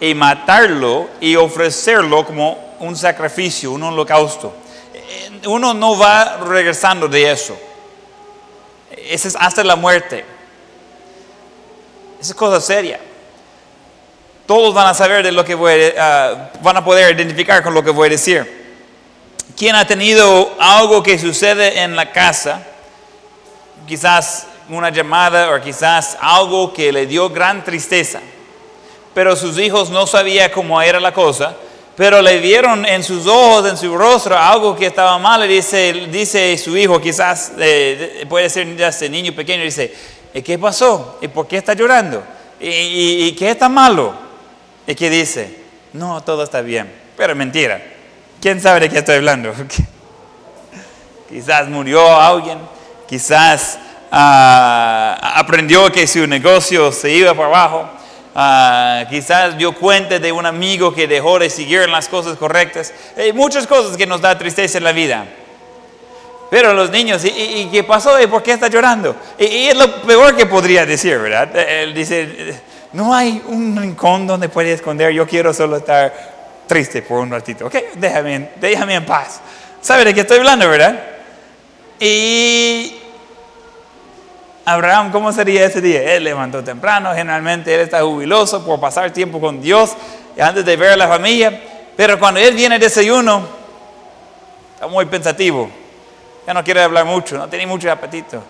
[0.00, 4.61] y matarlo y ofrecerlo como un sacrificio, un holocausto.
[5.46, 7.58] Uno no va regresando de eso.
[8.90, 10.24] Ese es hasta la muerte.
[12.20, 13.00] Esa es cosa seria.
[14.46, 17.74] Todos van a saber de lo que voy a, uh, van a poder identificar con
[17.74, 18.62] lo que voy a decir.
[19.56, 22.62] ¿Quién ha tenido algo que sucede en la casa
[23.86, 28.20] quizás una llamada o quizás algo que le dio gran tristeza.
[29.14, 31.54] Pero sus hijos no sabían cómo era la cosa,
[31.96, 35.44] pero le vieron en sus ojos, en su rostro, algo que estaba mal.
[35.44, 39.92] Y dice, dice su hijo, quizás eh, puede ser ese niño pequeño, dice,
[40.44, 41.18] ¿qué pasó?
[41.20, 42.22] ¿Y por qué está llorando?
[42.60, 44.14] ¿Y, y, qué está malo?
[44.86, 45.62] ¿Y qué dice?
[45.92, 46.92] No, todo está bien.
[47.16, 47.82] pero mentira.
[48.40, 49.52] ¿Quién sabe de qué estoy hablando?
[51.32, 52.58] quizás murió alguien,
[53.08, 53.78] quizás
[54.10, 57.88] ah, aprendió que su negocio se iba para abajo,
[58.34, 62.92] ah, quizás dio cuenta de un amigo que dejó de seguir las cosas correctas.
[63.16, 65.26] Hay muchas cosas que nos da tristeza en la vida.
[66.50, 68.20] Pero los niños, ¿y, qué pasó?
[68.20, 69.16] ¿Y por qué está llorando?
[69.38, 71.56] Y, es lo peor que podría decir, ¿verdad?
[71.56, 72.60] Él dice,
[72.92, 76.12] no hay un rincón donde puede esconder, yo quiero solo estar
[76.66, 77.66] triste por un ratito.
[77.66, 79.40] Ok, déjame, déjame en paz.
[79.80, 81.00] ¿Sabe de qué estoy hablando, verdad?
[81.98, 83.01] Y
[84.64, 86.14] Abraham, ¿cómo sería ese día?
[86.14, 89.92] Él levantó temprano, generalmente él está jubiloso por pasar tiempo con Dios
[90.40, 91.60] antes de ver a la familia,
[91.96, 93.42] pero cuando él viene al desayuno,
[94.74, 95.68] está muy pensativo
[96.46, 98.42] ya no quiere hablar mucho, no tiene mucho apetito.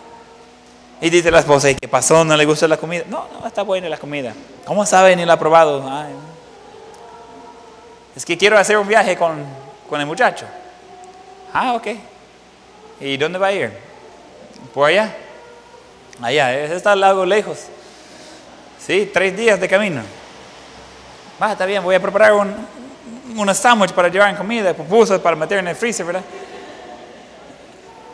[1.00, 2.24] Y dice la esposa, ¿y qué pasó?
[2.24, 3.04] ¿No le gusta la comida?
[3.08, 4.32] No, no, está buena la comida.
[4.64, 5.16] ¿Cómo sabe?
[5.16, 5.82] Ni la ha probado.
[8.14, 9.44] es que quiero hacer un viaje con,
[9.88, 10.46] con el muchacho.
[11.52, 11.88] Ah, ok.
[13.00, 13.72] ¿Y dónde va a ir?
[14.72, 15.12] Por allá.
[16.20, 17.58] Allá, está al lado lejos.
[18.84, 20.02] Sí, tres días de camino.
[21.40, 25.58] Va, está bien, voy a preparar un, sándwich para llevar en comida, pupusas para meter
[25.58, 26.22] en el freezer, ¿verdad?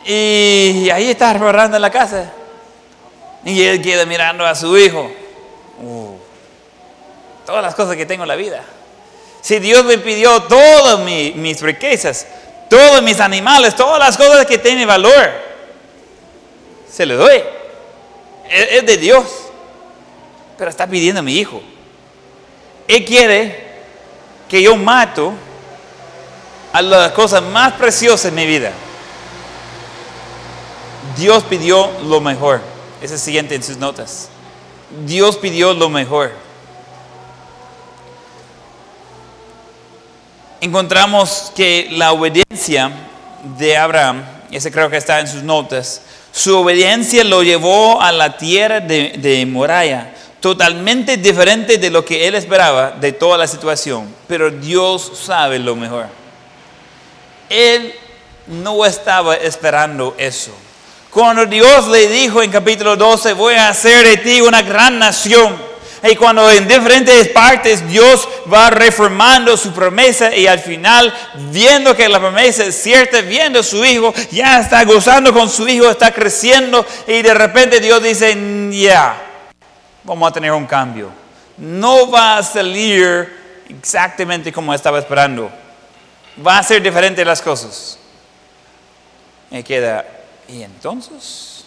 [0.05, 2.31] Y ahí está reparando en la casa.
[3.43, 5.11] Y él queda mirando a su hijo.
[5.81, 6.15] Uh,
[7.45, 8.63] todas las cosas que tengo en la vida.
[9.41, 12.27] Si Dios me pidió todas mis riquezas,
[12.69, 15.31] todos mis animales, todas las cosas que tienen valor,
[16.91, 17.41] se le doy.
[18.49, 19.25] Es, de Dios.
[20.57, 21.61] Pero está pidiendo a mi hijo.
[22.87, 23.69] Él quiere
[24.49, 25.33] que yo mato
[26.73, 28.71] a las cosas más preciosas en mi vida.
[31.17, 32.61] Dios pidió lo mejor.
[33.01, 34.29] Es el siguiente en sus notas.
[35.05, 36.31] Dios pidió lo mejor.
[40.61, 42.91] Encontramos que la obediencia
[43.57, 48.37] de Abraham, ese creo que está en sus notas, su obediencia lo llevó a la
[48.37, 49.39] tierra de, de
[50.39, 55.75] totalmente diferente de lo que él esperaba de toda la situación, pero Dios sabe lo
[55.75, 56.07] mejor.
[57.49, 57.93] Él
[58.47, 60.51] no estaba esperando eso.
[61.11, 65.68] Cuando Dios le dijo en capítulo 12, voy a hacer de ti una gran nación.
[66.03, 71.13] Y cuando en diferentes partes Dios va reformando su promesa y al final,
[71.51, 75.67] viendo que la promesa es cierta, viendo a su hijo, ya está gozando con su
[75.67, 78.37] hijo, está creciendo y de repente Dios dice,
[78.71, 79.15] ya,
[80.03, 81.11] vamos a tener un cambio.
[81.57, 85.51] No va a salir exactamente como estaba esperando.
[86.45, 87.99] Va a ser diferente las cosas.
[89.51, 90.05] Y queda,
[90.47, 91.65] y entonces,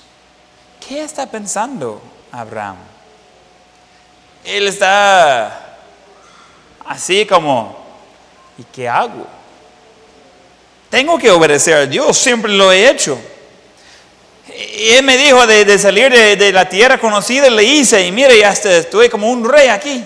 [0.89, 2.92] ¿qué está pensando Abraham?
[4.45, 5.77] Él está
[6.87, 7.77] así como,
[8.59, 9.27] ¿y qué hago?
[10.91, 13.19] Tengo que obedecer a Dios, siempre lo he hecho.
[14.49, 18.51] Y él me dijo de, salir de, la tierra conocida, le hice, y mire, ya
[18.51, 20.05] estoy como un rey aquí.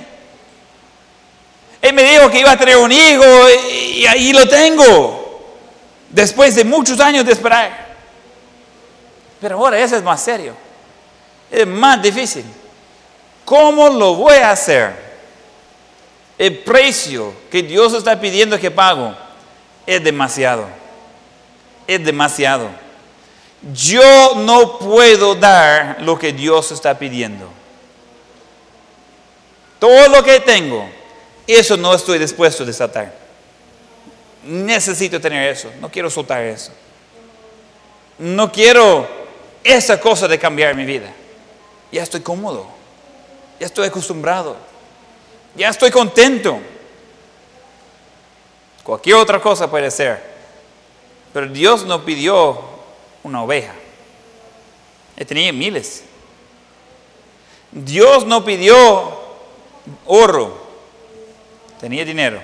[1.82, 3.24] Él me dijo que iba a tener un hijo,
[3.70, 5.56] y ahí lo tengo,
[6.10, 7.86] después de muchos años de esperar.
[9.40, 10.54] Pero ahora eso es más serio.
[11.50, 12.44] Es más difícil.
[13.46, 14.92] ¿Cómo lo voy a hacer?
[16.36, 19.16] El precio que Dios está pidiendo que pago
[19.86, 20.66] es demasiado.
[21.86, 22.68] Es demasiado.
[23.72, 27.48] Yo no puedo dar lo que Dios está pidiendo.
[29.78, 30.88] Todo lo que tengo,
[31.46, 33.14] eso no estoy dispuesto a desatar.
[34.44, 35.70] Necesito tener eso.
[35.80, 36.72] No quiero soltar eso.
[38.18, 39.08] No quiero
[39.62, 41.12] esa cosa de cambiar mi vida.
[41.92, 42.75] Ya estoy cómodo,
[43.58, 44.56] ya estoy acostumbrado,
[45.54, 46.58] ya estoy contento.
[48.82, 50.22] Cualquier otra cosa puede ser,
[51.32, 52.60] pero Dios no pidió
[53.22, 53.74] una oveja.
[55.16, 56.04] Él tenía miles.
[57.72, 59.18] Dios no pidió
[60.06, 60.56] oro,
[61.80, 62.40] tenía dinero.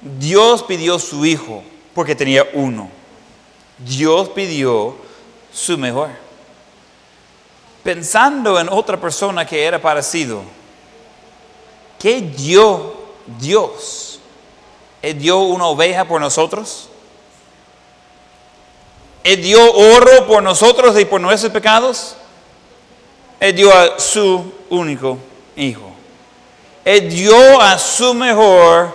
[0.00, 1.62] Dios pidió su hijo
[1.94, 2.90] porque tenía uno.
[3.78, 4.96] Dios pidió
[5.52, 6.10] su mejor.
[7.82, 10.42] Pensando en otra persona que era parecido,
[11.98, 12.94] ¿qué dio
[13.38, 14.20] Dios?
[15.02, 16.88] ¿Él dio una oveja por nosotros?
[19.24, 22.16] ¿Él dio oro por nosotros y por nuestros pecados?
[23.38, 25.18] Él dio a su único
[25.56, 25.90] hijo.
[26.84, 28.94] Él dio a su mejor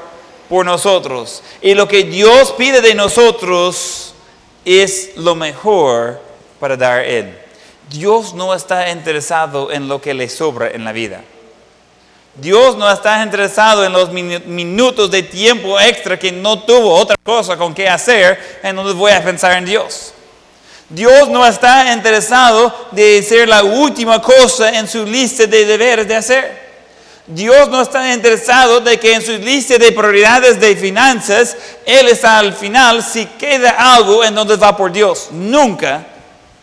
[0.49, 1.41] por nosotros.
[1.61, 4.13] Y lo que Dios pide de nosotros
[4.63, 6.21] es lo mejor
[6.59, 7.44] para dar Él.
[7.89, 11.21] Dios no está interesado en lo que le sobra en la vida.
[12.35, 17.55] Dios no está interesado en los minutos de tiempo extra que no tuvo otra cosa
[17.55, 20.13] con qué hacer, entonces voy a pensar en Dios.
[20.89, 26.15] Dios no está interesado de ser la última cosa en su lista de deberes de
[26.15, 26.65] hacer.
[27.25, 31.55] Dios no está interesado de que en su lista de prioridades de finanzas,
[31.85, 35.29] Él está al final si queda algo en donde va por Dios.
[35.31, 36.05] Nunca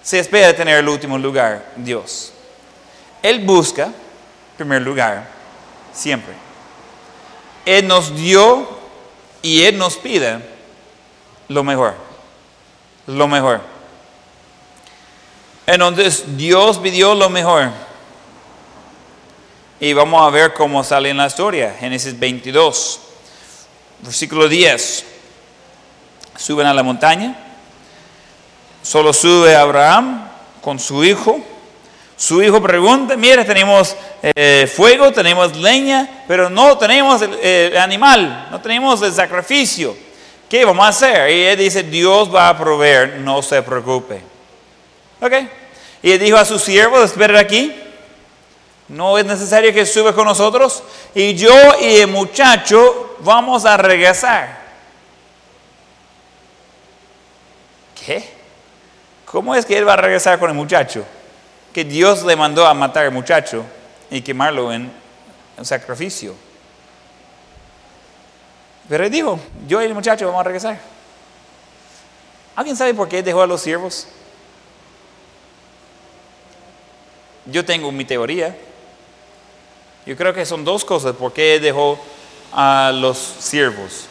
[0.03, 2.33] se espera tener el último lugar, Dios.
[3.23, 3.93] Él busca
[4.57, 5.27] primer lugar,
[5.93, 6.35] siempre.
[7.65, 8.69] Él nos dio
[9.41, 10.39] y Él nos pide
[11.49, 11.95] lo mejor,
[13.07, 13.61] lo mejor.
[15.67, 17.71] Entonces Dios pidió lo mejor.
[19.81, 21.75] Y vamos a ver cómo sale en la historia.
[21.79, 23.01] Génesis 22,
[24.03, 25.05] versículo 10.
[26.37, 27.42] Suben a la montaña.
[28.83, 30.29] Solo sube Abraham
[30.61, 31.41] con su hijo.
[32.17, 38.61] Su hijo pregunta, mira, tenemos eh, fuego, tenemos leña, pero no tenemos el, animal, no
[38.61, 39.97] tenemos el sacrificio.
[40.49, 41.31] ¿Qué vamos a hacer?
[41.31, 44.21] Y él dice, Dios va a proveer, no se preocupe.
[45.21, 45.33] ¿Ok?
[46.03, 47.75] Y él dijo a sus siervos, esperen aquí.
[48.89, 50.83] No es necesario que suba con nosotros.
[51.15, 54.61] Y yo y el muchacho vamos a regresar.
[58.05, 58.42] ¿Qué?
[59.33, 61.07] ¿Cómo es que él va a regresar con el muchacho?
[61.73, 63.65] Que Dios le mandó a matar al muchacho
[64.11, 64.93] y quemarlo en
[65.63, 66.35] sacrificio.
[68.91, 70.79] Pero él dijo, yo y el muchacho vamos a regresar.
[72.55, 74.07] ¿Alguien sabe por qué dejó a los siervos?
[77.47, 78.55] Yo tengo mi teoría.
[80.05, 81.99] Yo creo que son dos cosas por qué dejó
[82.53, 84.09] a los siervos.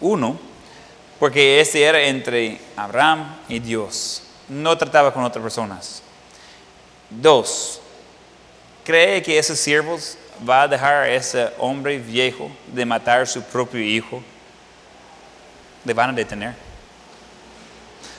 [0.00, 0.36] Uno,
[1.24, 4.24] porque ese era entre Abraham y Dios.
[4.46, 6.02] No trataba con otras personas.
[7.08, 7.80] Dos,
[8.84, 13.40] cree que esos siervos va a dejar a ese hombre viejo de matar a su
[13.42, 14.22] propio hijo.
[15.86, 16.54] Le van a detener.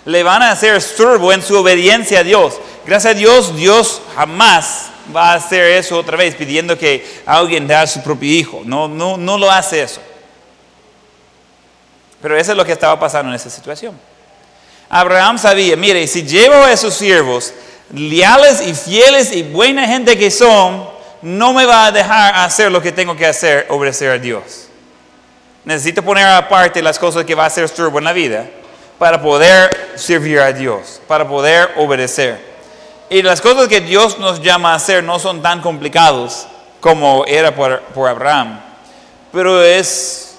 [0.04, 2.60] Le van a hacer esturbo en su obediencia a Dios.
[2.88, 7.76] Gracias a Dios, Dios jamás va a hacer eso otra vez pidiendo que alguien dé
[7.76, 8.64] a su propio hijo.
[8.66, 10.02] No, no, no lo hace eso.
[12.26, 13.96] Pero eso es lo que estaba pasando en esa situación.
[14.90, 17.54] Abraham sabía, mire, si llevo a esos siervos,
[17.94, 20.90] leales y fieles y buena gente que son,
[21.22, 24.70] no me va a dejar hacer lo que tengo que hacer, obedecer a Dios.
[25.66, 28.48] Necesito poner aparte las cosas que va a hacer esturbo en la vida
[28.98, 32.40] para poder servir a Dios, para poder obedecer.
[33.08, 36.48] Y las cosas que Dios nos llama a hacer no son tan complicados
[36.80, 38.62] como era por, por Abraham.
[39.32, 40.35] Pero es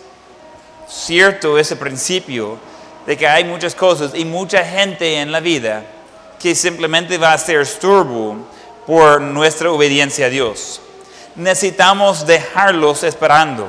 [0.88, 2.58] cierto ese principio
[3.06, 5.84] de que hay muchas cosas y mucha gente en la vida
[6.38, 8.36] que simplemente va a ser esturbo
[8.86, 10.80] por nuestra obediencia a Dios.
[11.34, 13.68] Necesitamos dejarlos esperando.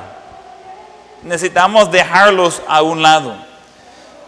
[1.22, 3.36] Necesitamos dejarlos a un lado.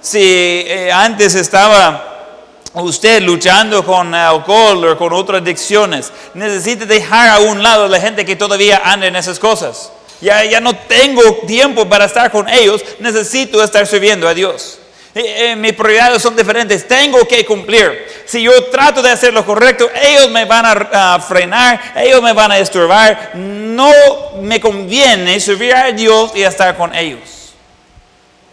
[0.00, 0.18] Si
[0.66, 2.06] eh, antes estaba
[2.74, 8.24] usted luchando con alcohol o con otras adicciones, necesita dejar a un lado la gente
[8.24, 9.92] que todavía anda en esas cosas.
[10.20, 14.78] Ya, no tengo tiempo para estar con ellos, necesito estar sirviendo a Dios.
[15.14, 18.06] Eh, eh, mis prioridades son diferentes, tengo que cumplir.
[18.26, 22.52] Si yo trato de hacer lo correcto, ellos me van a, frenar, ellos me van
[22.52, 23.32] a estorbar.
[23.34, 23.92] No
[24.42, 27.54] me conviene servir a Dios y estar con ellos.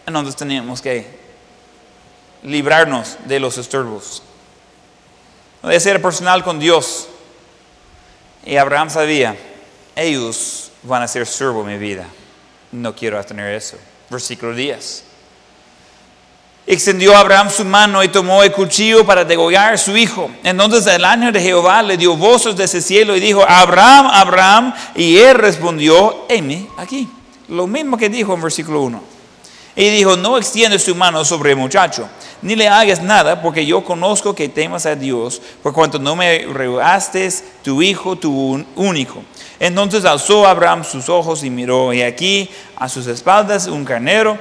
[0.06, 1.06] Entonces tenemos que
[2.42, 4.22] librarnos de los estorbos.
[5.62, 7.08] Debe ser personal con Dios.
[8.44, 9.36] Y Abraham sabía,
[9.94, 12.06] ellos van a ser estorbo en mi vida.
[12.72, 13.76] No quiero tener eso.
[14.10, 15.04] Versículo 10.
[16.66, 20.30] Extendió Abraham su mano y tomó el cuchillo para degollar a su hijo.
[20.44, 24.74] Entonces el ángel de Jehová le dio voces de ese cielo y dijo, Abraham, Abraham.
[24.94, 27.08] Y él respondió, heme aquí.
[27.48, 29.17] Lo mismo que dijo en versículo 1.
[29.78, 32.06] Y dijo, no extiende su mano sobre el muchacho
[32.42, 36.46] ni le hagas nada, porque yo conozco que temas a Dios, por cuanto no me
[36.46, 37.28] rehuaste
[37.62, 39.22] tu hijo, tu único.
[39.58, 44.38] Entonces alzó Abraham sus ojos y miró, y aquí a sus espaldas un carnero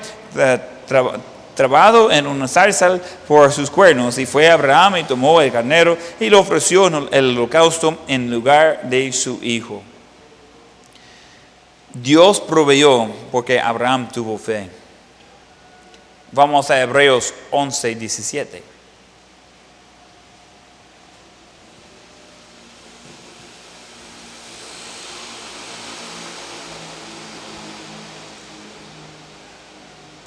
[1.56, 4.20] trabado en una zarzal por sus cuernos.
[4.20, 8.82] Y fue Abraham y tomó el carnero y lo ofreció en el holocausto en lugar
[8.84, 9.82] de su hijo.
[11.96, 14.70] Dios proveyó porque Abraham tuvo fe.
[16.32, 18.64] Vamos a Hebreos 11, 17.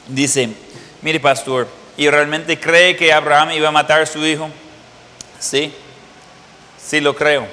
[0.09, 0.49] Dice,
[1.03, 4.51] mire pastor, ¿y realmente cree que Abraham iba a matar a su hijo?
[5.39, 5.73] Sí,
[6.83, 7.47] sí lo creo.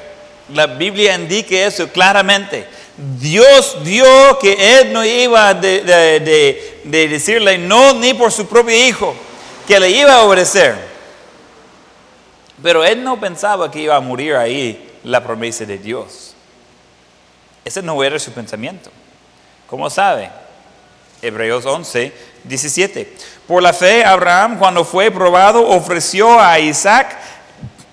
[0.54, 2.66] La Biblia indica eso claramente.
[2.98, 8.48] Dios vio que él no iba de, de- de- de decirle no ni por su
[8.48, 9.14] propio hijo,
[9.68, 10.76] que le iba a obedecer.
[12.64, 16.34] Pero él no pensaba que iba a morir ahí la promesa de Dios.
[17.64, 18.90] Ese no era su pensamiento.
[19.68, 20.30] ¿Cómo sabe?
[21.22, 22.12] Hebreos 11,
[22.46, 23.14] 17.
[23.48, 27.16] Por la fe, Abraham, cuando fue probado, ofreció a Isaac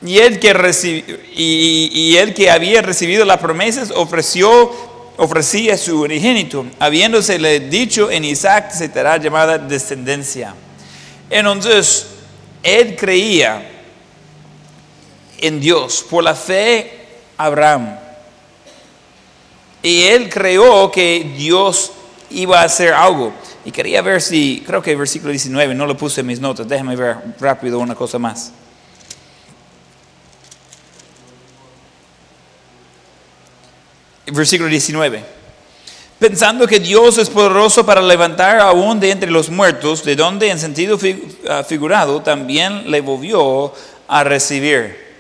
[0.02, 4.70] y el que, reci- y, y el que había recibido las promesas ofreció,
[5.17, 10.55] ofrecía su unigénito, habiéndosele dicho en Isaac se te llamada descendencia.
[11.31, 12.07] Entonces,
[12.62, 13.71] él creía
[15.39, 16.05] en Dios.
[16.09, 17.07] Por la fe,
[17.37, 17.97] Abraham.
[19.83, 21.93] Y él creyó que Dios
[22.31, 23.33] iba a hacer algo.
[23.65, 26.69] Y quería ver si, creo que el versículo 19, no lo puse en mis notas,
[26.69, 28.53] déjame ver rápido una cosa más.
[34.27, 35.22] Versículo 19.
[36.18, 40.59] Pensando que Dios es poderoso para levantar aún de entre los muertos, de donde en
[40.59, 40.99] sentido
[41.49, 43.72] ah, figurado también le volvió
[44.09, 45.16] a recibir.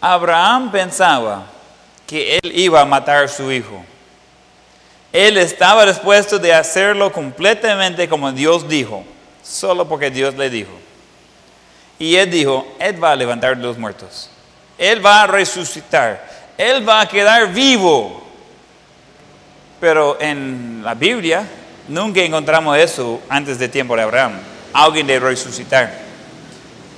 [0.00, 1.46] Abraham pensaba
[2.06, 3.84] que él iba a matar a su hijo.
[5.12, 9.04] Él estaba dispuesto de hacerlo completamente como Dios dijo,
[9.42, 10.72] solo porque Dios le dijo.
[11.98, 14.28] Y él dijo, Él va a levantar de los muertos.
[14.76, 16.28] Él va a resucitar.
[16.58, 18.22] Él va a quedar vivo.
[19.82, 21.44] Pero en la Biblia
[21.88, 24.34] nunca encontramos eso antes del tiempo de Abraham.
[24.72, 25.92] Alguien de resucitar.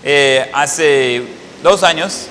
[0.03, 1.23] Eh, hace
[1.63, 2.27] dos años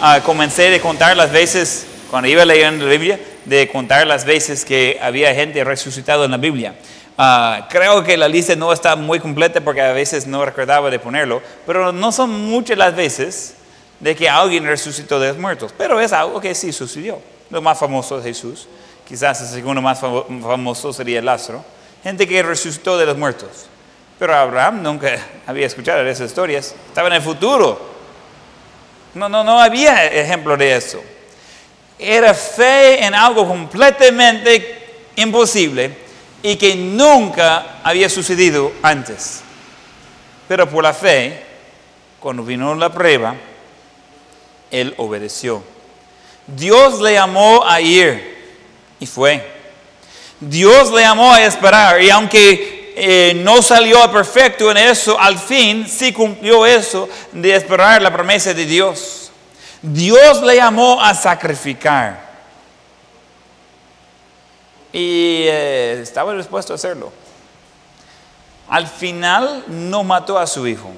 [0.00, 4.64] ah, comencé a contar las veces, cuando iba leyendo la Biblia, de contar las veces
[4.64, 6.74] que había gente resucitado en la Biblia.
[7.18, 10.98] Ah, creo que la lista no está muy completa porque a veces no recordaba de
[10.98, 13.56] ponerlo, pero no son muchas las veces
[14.00, 17.20] de que alguien resucitó de los muertos, pero es algo que sí sucedió.
[17.50, 18.66] Lo más famoso es Jesús,
[19.08, 21.64] quizás el segundo más famo- famoso sería Lázaro,
[22.02, 23.66] gente que resucitó de los muertos.
[24.18, 27.96] Pero Abraham nunca había escuchado esas historias, estaba en el futuro.
[29.14, 31.02] No, no, no había ejemplo de eso.
[31.98, 35.96] Era fe en algo completamente imposible
[36.42, 39.40] y que nunca había sucedido antes.
[40.46, 41.42] Pero por la fe,
[42.20, 43.34] cuando vino la prueba,
[44.70, 45.62] él obedeció.
[46.46, 48.37] Dios le llamó a ir
[49.00, 49.58] y fue.
[50.40, 55.86] Dios le llamó a esperar y aunque eh, no salió perfecto en eso, al fin
[55.88, 59.30] sí cumplió eso de esperar la promesa de Dios.
[59.82, 62.28] Dios le llamó a sacrificar
[64.92, 67.12] y eh, estaba dispuesto a hacerlo.
[68.68, 70.90] Al final no mató a su hijo.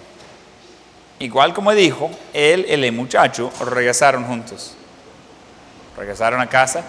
[1.18, 4.74] Igual como dijo, él y el muchacho regresaron juntos.
[5.96, 6.82] Regresaron a casa.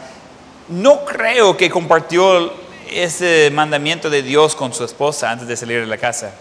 [0.72, 2.54] No creo que compartió
[2.90, 6.32] ese mandamiento de Dios con su esposa antes de salir de la casa.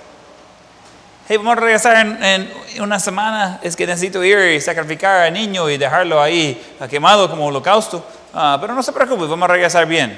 [1.28, 2.50] Hey, vamos a regresar en, en
[2.80, 3.58] una semana.
[3.60, 8.04] Es que necesito ir y sacrificar al niño y dejarlo ahí ah, quemado como holocausto.
[8.32, 10.16] Ah, pero no se preocupe, vamos a regresar bien.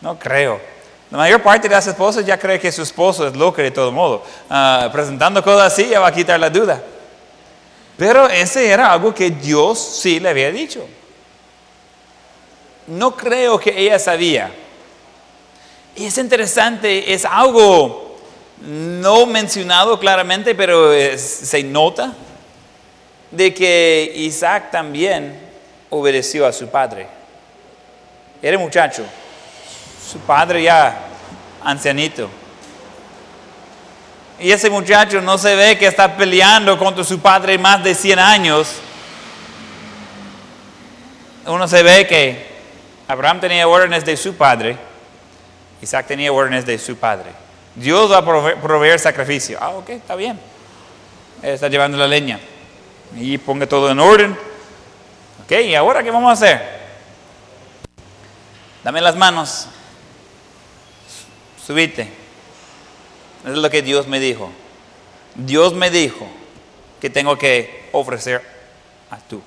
[0.00, 0.58] No creo.
[1.10, 3.92] La mayor parte de las esposas ya cree que su esposo es loco de todo
[3.92, 4.24] modo.
[4.48, 6.82] Ah, presentando cosas así ya va a quitar la duda.
[7.98, 10.86] Pero ese era algo que Dios sí le había dicho.
[12.86, 14.50] No creo que ella sabía.
[15.96, 18.16] Y es interesante, es algo
[18.60, 22.12] no mencionado claramente, pero es- se nota
[23.30, 25.38] de que Isaac también
[25.90, 27.06] obedeció a su padre.
[28.42, 29.04] Era muchacho,
[30.10, 30.98] su padre ya
[31.62, 32.28] ancianito.
[34.38, 38.18] Y ese muchacho no se ve que está peleando contra su padre más de 100
[38.18, 38.68] años.
[41.46, 42.53] Uno se ve que
[43.06, 44.76] Abraham tenía órdenes de su padre,
[45.82, 47.30] Isaac tenía órdenes de su padre.
[47.74, 49.58] Dios va a proveer, sacrificio.
[49.60, 50.38] Ah, ok, está bien.
[51.42, 52.40] Él está llevando la leña.
[53.16, 54.38] Y ponga todo en orden.
[55.44, 56.62] Ok, ¿y ahora qué vamos a hacer?
[58.82, 59.66] Dame las manos.
[61.64, 62.08] Subite.
[63.44, 64.50] Es lo que Dios me dijo.
[65.34, 66.26] Dios me dijo
[67.00, 68.42] que tengo que ofrecer
[69.10, 69.42] a tú.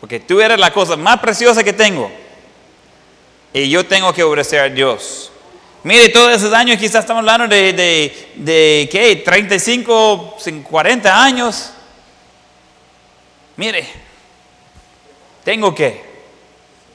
[0.00, 2.10] Porque tú eres la cosa más preciosa que tengo.
[3.52, 5.30] Y yo tengo que obedecer a Dios.
[5.84, 9.16] Mire, todos esos años, quizás estamos hablando de, de, de ¿qué?
[9.16, 10.36] 35,
[10.70, 11.70] 40 años.
[13.56, 13.86] Mire,
[15.44, 16.02] tengo que,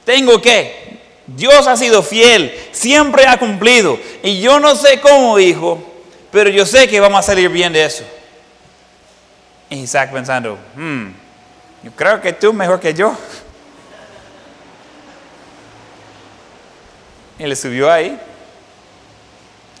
[0.04, 0.88] tengo que.
[1.26, 3.98] Dios ha sido fiel, siempre ha cumplido.
[4.22, 5.78] Y yo no sé cómo, hijo,
[6.30, 8.04] pero yo sé que vamos a salir bien de eso.
[9.68, 11.08] Y Isaac pensando, hmm,
[11.82, 13.14] yo creo que tú mejor que yo.
[17.38, 18.18] Le subió ahí.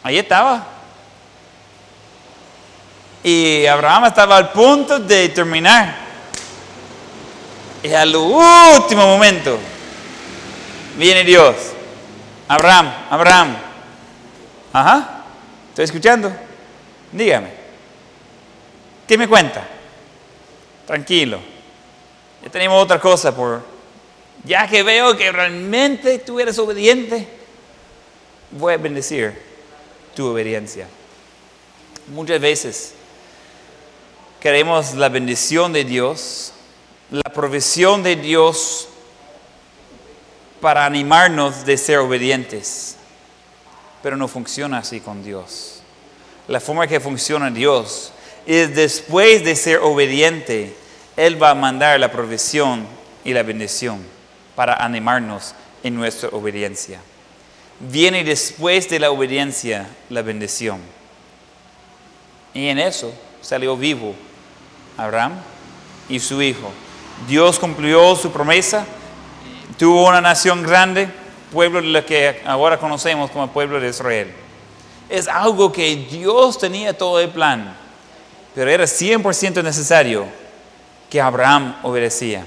[0.02, 0.66] Ahí estaba.
[3.22, 5.96] Y Abraham estaba al punto de terminar.
[7.82, 9.58] Y al último momento
[10.96, 11.56] viene Dios.
[12.46, 13.56] Abraham, Abraham.
[14.72, 15.24] Ajá.
[15.70, 16.32] ¿Estoy escuchando?
[17.12, 17.50] Dígame.
[19.06, 19.66] ¿Qué me cuenta?
[20.86, 21.40] Tranquilo.
[22.42, 23.62] Ya tenemos otra cosa por...
[24.44, 27.28] Ya que veo que realmente tú eres obediente,
[28.50, 29.34] voy a bendecir
[30.14, 30.86] tu obediencia.
[32.08, 32.94] Muchas veces
[34.40, 36.52] queremos la bendición de Dios,
[37.10, 38.88] la provisión de Dios
[40.60, 42.96] para animarnos de ser obedientes,
[44.02, 45.82] pero no funciona así con Dios.
[46.48, 48.12] La forma que funciona Dios
[48.46, 50.74] es después de ser obediente,
[51.16, 52.86] Él va a mandar la provisión
[53.24, 54.02] y la bendición
[54.56, 57.00] para animarnos en nuestra obediencia.
[57.80, 60.80] Viene después de la obediencia la bendición.
[62.52, 64.14] Y en eso salió vivo
[64.96, 65.34] Abraham
[66.08, 66.72] y su hijo.
[67.28, 68.84] Dios cumplió su promesa,
[69.78, 71.08] tuvo una nación grande,
[71.52, 74.32] pueblo de lo que ahora conocemos como pueblo de Israel.
[75.08, 77.76] Es algo que Dios tenía todo el plan,
[78.54, 80.26] pero era 100% necesario
[81.08, 82.44] que Abraham obedecía.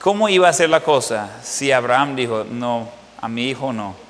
[0.00, 2.88] ¿Cómo iba a ser la cosa si Abraham dijo, no,
[3.20, 4.03] a mi hijo no?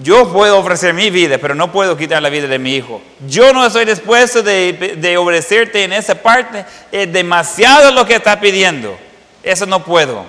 [0.00, 3.02] Yo puedo ofrecer mi vida, pero no puedo quitar la vida de mi hijo.
[3.26, 6.64] Yo no estoy dispuesto de, de obedecerte en esa parte.
[6.92, 8.96] Es demasiado lo que está pidiendo.
[9.42, 10.24] Eso no puedo.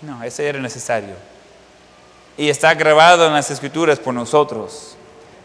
[0.00, 1.14] No, eso era necesario.
[2.38, 4.96] Y está grabado en las escrituras por nosotros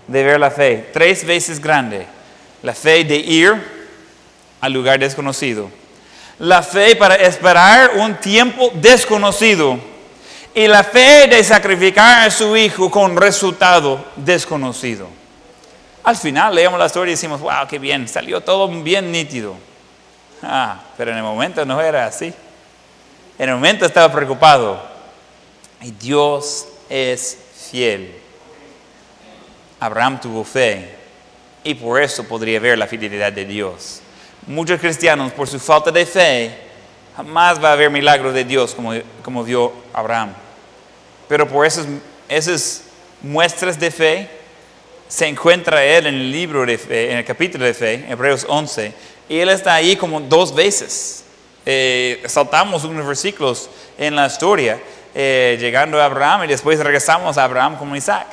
[0.08, 0.90] de ver la fe.
[0.94, 2.08] Tres veces grande.
[2.64, 3.54] La fe de ir
[4.62, 5.70] al lugar desconocido.
[6.40, 9.89] La fe para esperar un tiempo desconocido
[10.54, 15.08] y la fe de sacrificar a su hijo con resultado desconocido.
[16.04, 19.56] Al final leemos la historia y decimos, wow, qué bien, salió todo bien nítido.
[20.42, 22.34] Ah, pero en el momento no era así.
[23.38, 24.82] En el momento estaba preocupado.
[25.82, 27.38] Y Dios es
[27.70, 28.16] fiel.
[29.80, 30.96] Abraham tuvo fe
[31.64, 34.02] y por eso podría ver la fidelidad de Dios.
[34.48, 36.69] Muchos cristianos, por su falta de fe,
[37.20, 40.34] jamás va a haber milagros de Dios como, como vio Abraham.
[41.28, 41.86] Pero por esas,
[42.30, 42.84] esas
[43.22, 44.30] muestras de fe,
[45.10, 48.94] se encuentra él en el libro de fe, en el capítulo de fe, Hebreos 11,
[49.28, 51.26] y él está ahí como dos veces.
[51.66, 54.80] Eh, saltamos unos versículos en la historia,
[55.14, 58.28] eh, llegando a Abraham y después regresamos a Abraham como Isaac.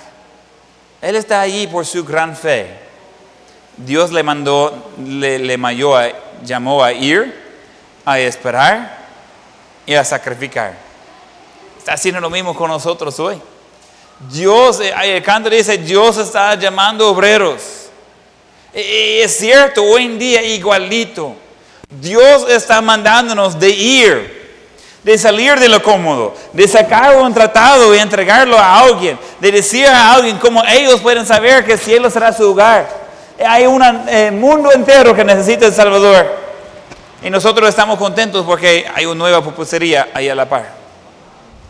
[1.03, 2.69] Él está ahí por su gran fe.
[3.79, 5.59] Dios le mandó, le, le
[6.45, 7.46] llamó a ir
[8.07, 8.99] a esperar
[9.85, 10.75] y a sacrificar.
[11.77, 13.43] Está haciendo lo mismo con nosotros hoy.
[14.31, 17.89] Dios, eh, el canto dice, Dios está llamando obreros.
[18.73, 21.35] Y es cierto, hoy en día igualito.
[21.89, 24.55] Dios está mandándonos de ir,
[25.03, 29.87] de salir de lo cómodo, de sacar un tratado y entregarlo a alguien, de decir
[29.87, 32.89] a alguien cómo ellos pueden saber que el cielo será su hogar.
[33.45, 36.46] Hay un eh, mundo entero que necesita el Salvador.
[37.27, 40.73] Y nosotros estamos contentos porque hay una nueva pupusería ahí a la par.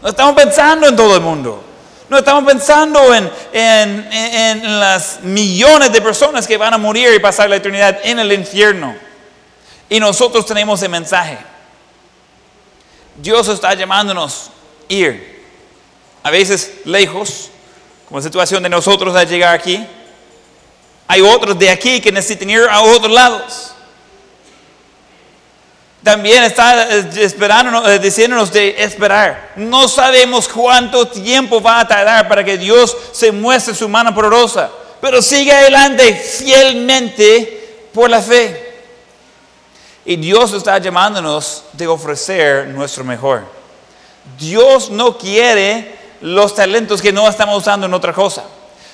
[0.02, 1.64] No estamos pensando en todo el mundo.
[2.10, 7.48] No estamos pensando en, en, las millones de personas que van a morir y pasar
[7.48, 8.94] la eternidad en el infierno.
[9.88, 11.38] Y nosotros tenemos el mensaje.
[13.16, 14.50] Dios está llamándonos
[14.90, 15.42] ir.
[16.22, 17.48] A veces lejos,
[18.06, 19.86] como la situación de nosotros al llegar aquí.
[21.08, 23.72] Hay otros de aquí que necesitan ir a otros lados
[26.06, 29.54] también está eh, esperando, eh, diciéndonos de esperar.
[29.56, 34.70] No sabemos cuánto tiempo va a tardar para que Dios se muestre su mano poderosa,
[35.00, 38.84] pero sigue adelante fielmente por la fe.
[40.04, 43.42] Y Dios está llamándonos de ofrecer nuestro mejor.
[44.38, 48.44] Dios no quiere los talentos que no estamos usando en otra cosa.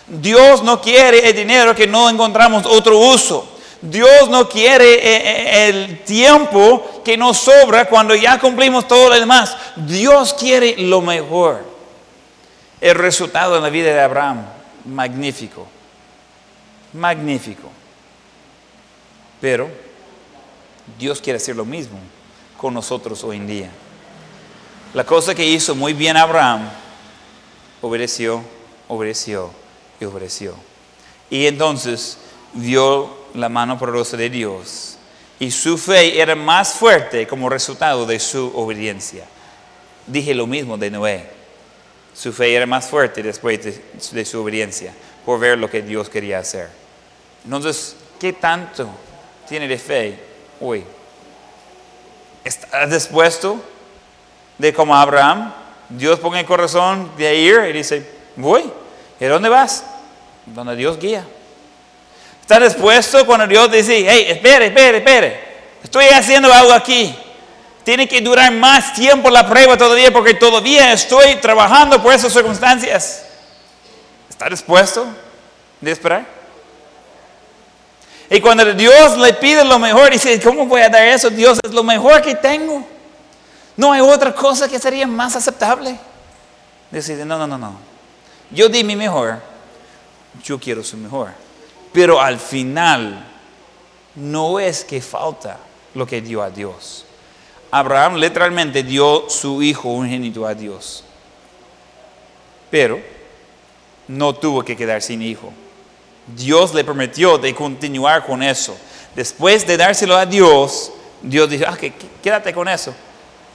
[0.07, 3.52] Dios no quiere el dinero que no encontramos otro uso.
[3.83, 9.19] Dios no quiere eh, eh, el tiempo que nos sobra cuando ya cumplimos todo lo
[9.19, 9.57] demás.
[9.75, 11.65] Dios quiere lo mejor.
[12.81, 14.45] El resultado en la vida de Abraham,
[14.85, 15.67] magnífico.
[16.93, 17.69] Magnífico.
[19.41, 19.69] Pero
[20.97, 21.99] Dios quiere hacer lo mismo
[22.57, 23.71] con nosotros hoy en día.
[24.95, 26.69] La cosa que hizo muy bien Abraham,
[27.81, 28.43] obedeció,
[28.87, 29.51] obedeció
[30.01, 30.55] y obedeció.
[31.31, 32.19] Y entonces
[32.53, 34.99] vio la mano poderosa de Dios
[35.43, 39.25] y su fe era más fuerte como resultado de su obediencia.
[40.07, 41.31] Dije lo mismo de Noé.
[42.15, 44.95] Su fe era más fuerte después de, de su obediencia,
[45.27, 46.69] por ver lo que Dios quería hacer.
[47.45, 48.89] Entonces, ¿qué tanto
[49.49, 50.17] tiene de fe
[50.61, 50.85] hoy?
[52.45, 53.61] ¿Estás dispuesto
[54.59, 55.53] de como Abraham?
[55.89, 58.71] Dios pone el corazón de ir y dice, voy.
[59.19, 59.85] ¿Y dónde vas?
[60.47, 61.27] Donde Dios guía.
[62.53, 65.41] ¿Estás dispuesto cuando Dios dice, hey, espere, espere, espere,
[65.83, 67.17] estoy haciendo algo aquí?
[67.83, 73.25] Tiene que durar más tiempo la prueba todavía porque todavía estoy trabajando por esas circunstancias.
[74.29, 75.07] ¿Está dispuesto
[75.81, 76.27] de esperar?
[78.29, 81.31] Y cuando Dios le pide lo mejor, dice, ¿cómo voy a dar eso?
[81.31, 82.87] Dios es lo mejor que tengo.
[83.79, 85.99] No hay otra cosa que sería más aceptable.
[86.91, 87.79] Dice, no, no, no, no.
[88.51, 89.41] Yo di mi mejor,
[90.45, 91.42] yo quiero su mejor.
[91.93, 93.33] Pero al final,
[94.15, 95.59] no es que falta
[95.95, 97.05] lo que dio a Dios.
[97.71, 101.05] Abraham literalmente dio su hijo unigénito a Dios.
[102.71, 103.01] Pero
[104.09, 105.53] no tuvo que quedar sin hijo.
[106.27, 108.77] Dios le prometió de continuar con eso.
[109.15, 112.95] Después de dárselo a Dios, Dios dijo, ah, que, quédate con eso.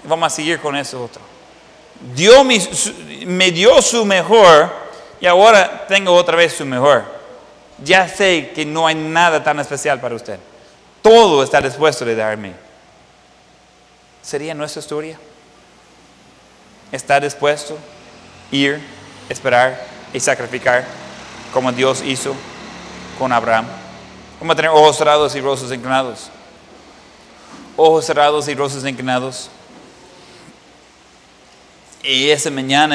[0.03, 1.21] Vamos a seguir con eso otro.
[2.15, 2.45] Dios
[3.25, 4.71] me dio su mejor
[5.19, 7.16] y ahora tengo otra vez su mejor.
[7.83, 10.39] Ya sé que no hay nada tan especial para usted.
[11.01, 12.53] Todo está dispuesto de darme.
[14.21, 15.17] ¿Sería nuestra historia?
[16.91, 17.77] ¿Está dispuesto
[18.51, 18.81] ir,
[19.29, 19.81] esperar
[20.13, 20.85] y sacrificar
[21.53, 22.35] como Dios hizo
[23.19, 23.65] con Abraham?
[24.39, 26.29] Vamos a tener ojos cerrados y rostros inclinados.
[27.75, 29.49] Ojos cerrados y rostros inclinados.
[32.03, 32.85] Y esa mañana